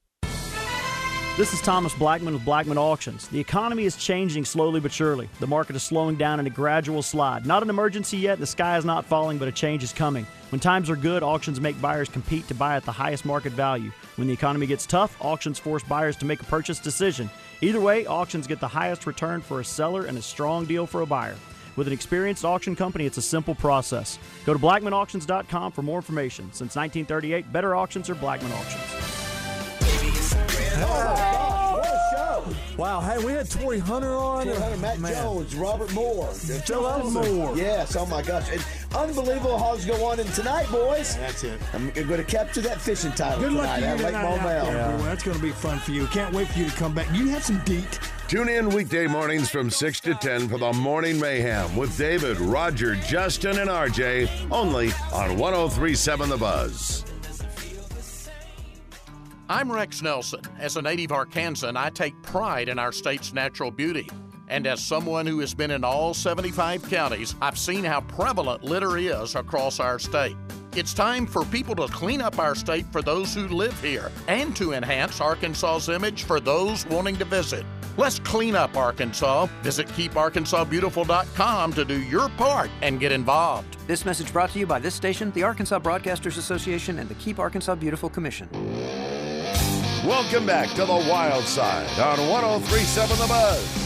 [1.38, 3.30] This is Thomas Blackman with Blackman Auctions.
[3.30, 5.30] The economy is changing slowly but surely.
[5.40, 7.46] The market is slowing down in a gradual slide.
[7.46, 10.28] Not an emergency yet, the sky is not falling, but a change is coming.
[10.50, 13.94] When times are good, auctions make buyers compete to buy at the highest market value.
[14.18, 17.30] When the economy gets tough, auctions force buyers to make a purchase decision.
[17.62, 21.00] Either way, auctions get the highest return for a seller and a strong deal for
[21.00, 21.38] a buyer.
[21.76, 24.20] With an experienced auction company, it's a simple process.
[24.46, 26.46] Go to blackmanauctions.com for more information.
[26.54, 29.12] Since 1938, better auctions are Blackman Auctions.
[32.78, 34.46] Wow, hey, we had Tory Hunter on.
[34.46, 35.14] Tory Hunter, Matt Man.
[35.14, 36.32] Jones, Robert Moore.
[36.66, 37.56] Joe Moore.
[37.58, 38.50] Yes, oh my gosh.
[38.52, 38.64] And
[38.96, 41.16] unbelievable how's go on in tonight, boys.
[41.18, 41.60] That's it.
[41.74, 44.66] I'm going to capture that fishing title Good luck tonight to you at tonight out
[44.66, 45.04] there, boy.
[45.04, 46.08] That's going to be fun for you.
[46.08, 47.14] Can't wait for you to come back.
[47.14, 48.00] You have some deet.
[48.28, 52.96] Tune in weekday mornings from 6 to 10 for the Morning Mayhem with David, Roger,
[52.96, 57.11] Justin, and RJ, only on 1037 The Buzz.
[59.52, 60.40] I'm Rex Nelson.
[60.60, 64.10] As a native Arkansan, I take pride in our state's natural beauty.
[64.48, 68.98] And as someone who has been in all 75 counties, I've seen how prevalent litter
[68.98, 70.38] is across our state.
[70.74, 74.56] It's time for people to clean up our state for those who live here and
[74.56, 77.66] to enhance Arkansas's image for those wanting to visit.
[77.98, 79.48] Let's clean up Arkansas.
[79.64, 83.76] Visit keeparkansasbeautiful.com to do your part and get involved.
[83.86, 87.38] This message brought to you by this station, the Arkansas Broadcasters Association, and the Keep
[87.38, 88.48] Arkansas Beautiful Commission.
[90.06, 93.78] Welcome back to the Wild Side on 1037 The Buzz.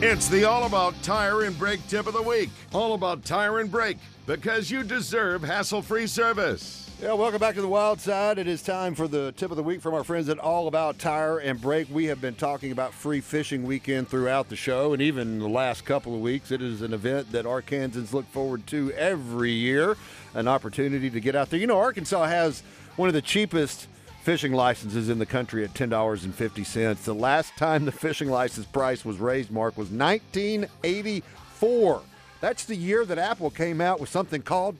[0.00, 2.50] It's the All About Tire and Brake tip of the week.
[2.72, 3.98] All About Tire and Brake.
[4.26, 6.87] because you deserve hassle free service.
[7.00, 8.38] Yeah, welcome back to the Wild Side.
[8.38, 10.98] It is time for the tip of the week from our friends at All About
[10.98, 11.86] Tire and Brake.
[11.92, 15.84] We have been talking about free fishing weekend throughout the show, and even the last
[15.84, 16.50] couple of weeks.
[16.50, 19.96] It is an event that Arkansans look forward to every year.
[20.34, 21.60] An opportunity to get out there.
[21.60, 22.64] You know, Arkansas has
[22.96, 23.86] one of the cheapest
[24.24, 27.04] fishing licenses in the country at $10.50.
[27.04, 32.02] The last time the fishing license price was raised, Mark, was 1984.
[32.40, 34.74] That's the year that Apple came out with something called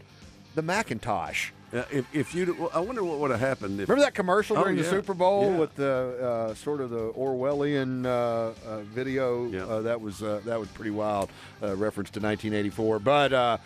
[0.56, 1.52] the Macintosh.
[1.72, 3.78] Uh, if, if you, I wonder what would have happened.
[3.80, 4.84] If, Remember that commercial Oh, during the.
[4.84, 5.58] Super Bowl Yeah.
[5.58, 9.52] with the uh, sort of the Orwellian uh, uh, video?
[9.68, 11.28] Uh, that was uh, that was pretty wild.
[11.62, 13.32] Uh, reference to 1984, but.
[13.32, 13.58] Uh,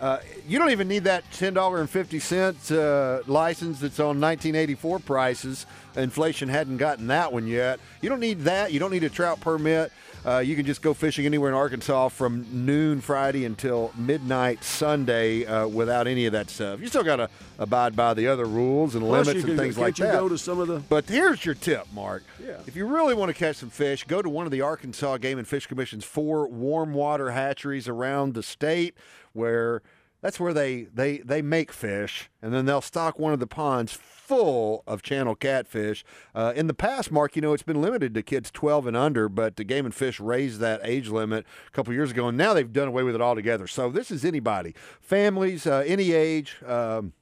[0.00, 4.18] uh, you don't even need that ten dollar and fifty cent uh, license that's on
[4.18, 5.66] 1984 prices.
[5.96, 7.80] Inflation hadn't gotten that one yet.
[8.00, 8.72] You don't need that.
[8.72, 9.92] You don't need a trout permit.
[10.24, 15.46] Uh, you can just go fishing anywhere in Arkansas from noon Friday until midnight Sunday
[15.46, 16.78] uh, without any of that stuff.
[16.80, 19.96] You still got to abide by the other rules and Plus, limits and things like
[19.96, 20.12] that.
[20.12, 20.80] go to some of the?
[20.80, 22.22] But here's your tip, Mark.
[22.44, 22.58] Yeah.
[22.66, 25.38] If you really want to catch some fish, go to one of the Arkansas Game
[25.38, 28.94] and Fish Commission's four warm water hatcheries around the state
[29.32, 29.80] where
[30.20, 33.92] that's where they, they, they make fish, and then they'll stock one of the ponds
[33.92, 36.04] full of channel catfish.
[36.34, 39.28] Uh, in the past, Mark, you know, it's been limited to kids 12 and under,
[39.28, 42.54] but the Game and Fish raised that age limit a couple years ago, and now
[42.54, 43.66] they've done away with it altogether.
[43.66, 46.62] So this is anybody, families, uh, any age.
[46.66, 47.12] Um,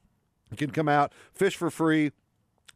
[0.57, 2.11] can come out, fish for free.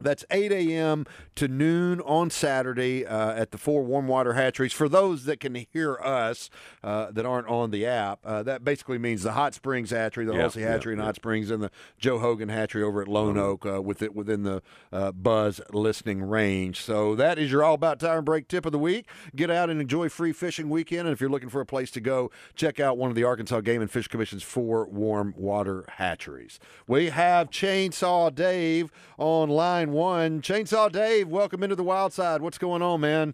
[0.02, 1.06] That's 8 a.m.
[1.36, 4.74] to noon on Saturday uh, at the four warm water hatcheries.
[4.74, 6.50] For those that can hear us
[6.84, 10.34] uh, that aren't on the app, uh, that basically means the Hot Springs Hatchery, the
[10.34, 11.06] yeah, Hulsey Hatchery yeah, and yeah.
[11.06, 13.44] Hot Springs, and the Joe Hogan Hatchery over at Lone mm-hmm.
[13.44, 16.82] Oak uh, with it within the uh, buzz listening range.
[16.82, 19.08] So that is your All About Tire break tip of the week.
[19.36, 21.08] Get out and enjoy free fishing weekend.
[21.08, 23.62] And if you're looking for a place to go, check out one of the Arkansas
[23.62, 26.60] Game and Fish Commission's four warm water hatcheries.
[26.88, 32.42] We have Chainsaw Dave online one Chainsaw Dave, welcome into the wild side.
[32.42, 33.34] What's going on, man?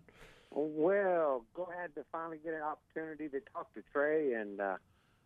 [0.51, 4.77] Well, glad to finally get an opportunity to talk to Trey and uh,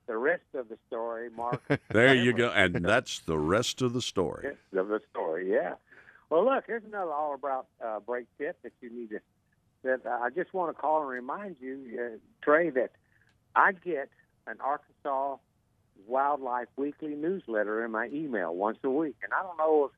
[0.07, 1.61] the rest of the story, Mark.
[1.89, 2.49] there you go.
[2.49, 4.47] And that's the rest of the story.
[4.47, 5.75] Rest of the story, yeah.
[6.29, 9.19] Well, look, here's another all about uh, break tip that you need to.
[9.83, 12.91] That I just want to call and remind you, uh, Trey, that
[13.55, 14.09] I get
[14.47, 15.37] an Arkansas
[16.07, 19.91] Wildlife Weekly newsletter in my email once a week, and I don't know if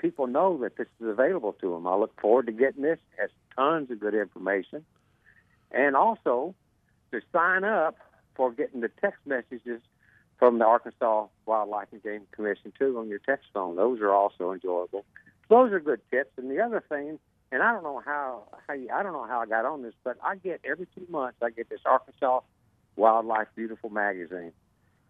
[0.00, 1.86] people know that this is available to them.
[1.86, 2.98] I look forward to getting this.
[3.16, 4.84] It has tons of good information,
[5.70, 6.54] and also
[7.12, 7.96] to sign up
[8.34, 9.80] for getting the text messages
[10.38, 13.76] from the Arkansas Wildlife and Game Commission too on your text phone.
[13.76, 15.04] Those are also enjoyable.
[15.48, 16.30] Those are good tips.
[16.38, 17.18] And the other thing,
[17.52, 19.94] and I don't know how, how you, I don't know how I got on this,
[20.02, 22.40] but I get every two months I get this Arkansas
[22.96, 24.52] Wildlife Beautiful magazine,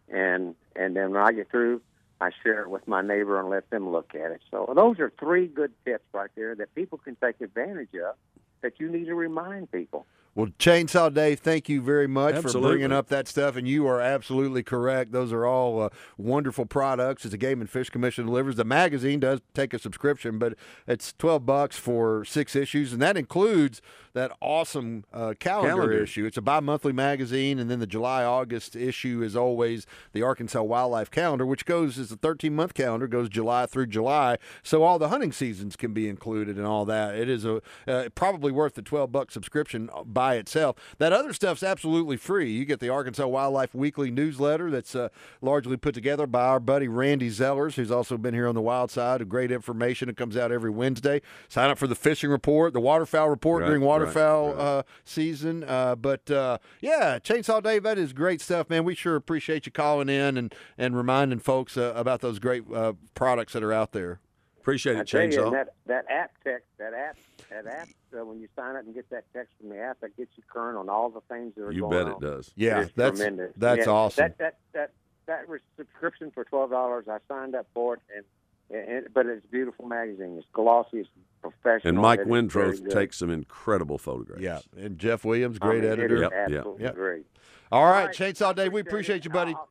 [0.09, 1.81] and and then when I get through,
[2.21, 4.41] I share it with my neighbor and let them look at it.
[4.51, 8.15] So those are three good tips right there that people can take advantage of.
[8.63, 10.05] That you need to remind people.
[10.35, 13.57] Well, Chainsaw Dave, thank you very much for bringing up that stuff.
[13.57, 15.11] And you are absolutely correct.
[15.11, 18.55] Those are all uh, wonderful products as the Game and Fish Commission delivers.
[18.55, 20.55] The magazine does take a subscription, but
[20.87, 26.03] it's 12 bucks for six issues, and that includes that awesome uh, calendar, Calendar.
[26.03, 26.25] issue.
[26.27, 30.63] It's a bi monthly magazine, and then the July August issue is always the Arkansas
[30.63, 34.37] Wildlife Calendar, which goes as a 13 month calendar, goes July through July.
[34.63, 37.15] So all the hunting seasons can be included and all that.
[37.15, 40.77] It is a uh, probably worth the 12 buck subscription by itself.
[40.99, 42.51] That other stuff's absolutely free.
[42.51, 45.09] You get the Arkansas Wildlife Weekly newsletter that's uh,
[45.41, 48.91] largely put together by our buddy Randy Zellers, who's also been here on the Wild
[48.91, 49.29] Side.
[49.29, 50.09] Great information.
[50.09, 51.23] It comes out every Wednesday.
[51.49, 54.59] Sign up for the fishing report, the waterfowl report Right, during waterfowl right.
[54.61, 55.65] Uh, season.
[55.65, 58.85] Uh, but uh, yeah, Chainsaw Dave, that is great stuff, man.
[58.85, 62.93] We sure appreciate you calling in and, and reminding folks uh, about those great uh,
[63.15, 64.21] products that are out there.
[64.59, 65.53] Appreciate it, tell you, Chainsaw.
[65.53, 67.17] that that app tech, that app,
[67.51, 67.89] that app.
[68.19, 70.43] Uh, when you sign up and get that text from the app, that gets you
[70.53, 71.99] current on all the things that are You going on.
[72.01, 72.23] You bet on.
[72.23, 72.51] it does.
[72.57, 73.53] Yeah, It is that's tremendous.
[73.57, 74.25] that's Yeah, awesome.
[74.25, 74.91] That that that
[75.27, 77.07] that was subscription for twelve dollars.
[77.09, 78.01] I signed up for it,
[78.71, 80.37] and, and but it's a beautiful magazine.
[80.39, 81.09] It's glossy, it's
[81.41, 81.91] professional.
[81.91, 84.43] And Mike It is very Wintroth takes some incredible photographs.
[84.43, 86.17] Yeah, and Jeff Williams, I great mean, editor.
[86.17, 86.59] is Yep, yep.
[86.59, 86.95] absolutely Yep.
[86.95, 87.27] great.
[87.73, 89.25] All right, right, Chainsaw Dave, we appreciate appreciate it.
[89.27, 89.55] you, buddy.
[89.55, 89.69] All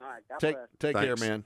[0.00, 0.68] right, God Take bless.
[0.78, 1.44] take care, man.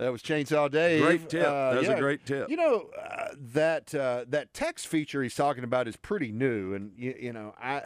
[0.00, 1.02] That was Chainsaw Dave.
[1.02, 1.46] Great tip.
[1.46, 2.48] Uh, That's a great tip.
[2.48, 6.92] You know uh, that uh, that text feature he's talking about is pretty new, and
[6.96, 7.82] you, you know I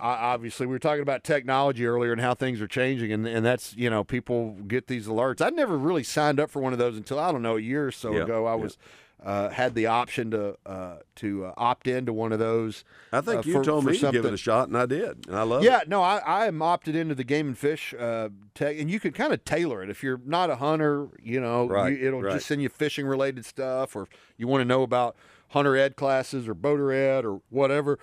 [0.00, 3.44] I- obviously, we were talking about technology earlier and how things are changing, and, and
[3.44, 5.40] that's you know people get these alerts.
[5.44, 7.86] I never really signed up for one of those until I don't know a year
[7.86, 8.46] or so Yeah, ago.
[8.46, 8.62] I yeah.
[8.62, 8.78] was
[9.24, 12.84] uh, had the option to uh, to uh, opt into one of those.
[13.12, 14.86] I think uh, you for- told for me to give it a shot, and I
[14.86, 15.88] did, and I love Yeah, it.
[15.88, 19.12] no, I, I am opted into the game and fish uh, tech, and you can
[19.12, 21.08] kind of tailor it if you're not a hunter.
[21.22, 22.34] You know, Right, you, it'll right.
[22.34, 24.06] just send you fishing related stuff, or
[24.36, 25.16] you want to know about
[25.48, 27.98] hunter ed classes or boater ed or whatever.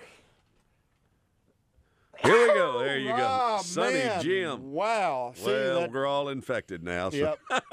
[2.23, 2.79] Here we go.
[2.79, 3.17] There you go.
[3.19, 4.01] Oh, Sunny.
[4.21, 4.71] Jim.
[4.71, 5.33] Wow.
[5.35, 7.09] See, well, that- we're all infected now.
[7.09, 7.17] So.
[7.17, 7.39] Yep.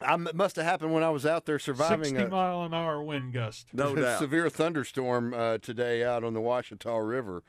[0.00, 2.74] I m- must have happened when I was out there surviving 60 a mile an
[2.74, 3.66] hour wind gust.
[3.72, 4.18] No doubt.
[4.18, 7.42] severe thunderstorm uh, today out on the Ouachita River.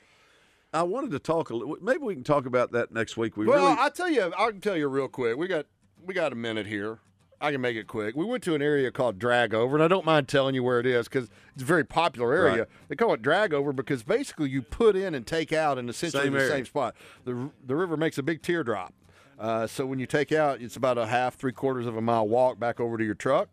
[0.73, 1.77] I wanted to talk a little.
[1.81, 3.38] Maybe we can talk about that next week.
[3.38, 3.77] We well, really.
[3.79, 4.33] I'll tell you.
[4.38, 5.38] I can tell you real quick.
[5.38, 5.65] We got
[6.05, 6.99] we got a minute here.
[7.39, 8.15] I can make it quick.
[8.15, 10.88] We went to an area called Dragover, and I don't mind telling you where it
[10.88, 12.61] is because it's a very popular area.
[12.61, 12.67] Right.
[12.89, 16.33] They call it Dragover because basically you put in and take out in essentially Same
[16.33, 16.51] the area.
[16.51, 16.95] same spot.
[17.25, 18.93] The the river makes a big teardrop.
[19.39, 22.27] Uh, so when you take out, it's about a half, three quarters of a mile
[22.27, 23.49] walk back over to your truck,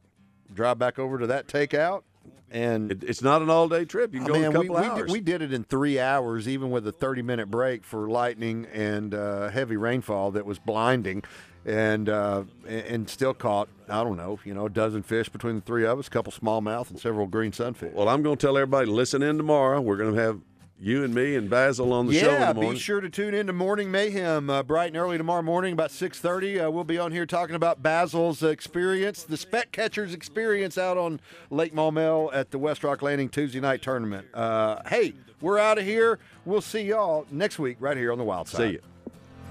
[0.53, 2.03] drive back over to that takeout,
[2.51, 4.15] and it, it's not an all day trip.
[4.15, 5.03] You can Oh, go in a we, couple we hours.
[5.03, 8.67] Did, we did it in three hours, even with a 30 minute break for lightning
[8.73, 11.23] and uh, heavy rainfall that was blinding.
[11.67, 15.55] And uh, and and still caught I don't know you know a dozen fish between
[15.55, 17.95] the three of us, a couple smallmouth and several green sunfish.
[17.95, 19.81] well, I'm going to tell everybody listen in tomorrow.
[19.81, 20.41] We're going to have
[20.85, 23.55] you and me and Bazzel on the show yeah, be sure to tune in to
[23.55, 26.61] Morning Mayhem uh, bright and early tomorrow morning, about six thirty.
[26.61, 31.21] Uh, we'll be on here talking about Bazzel's experience, the speck catcher's experience out on
[31.49, 34.27] Lake Maumelle at the West Rock Landing Tuesday night tournament.
[34.35, 36.19] Uh, hey, we're out of here.
[36.45, 38.59] We'll see y'all next week right here on the Wild Side.
[38.59, 38.81] See you.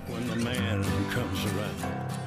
[0.08, 2.23] when the man comes around.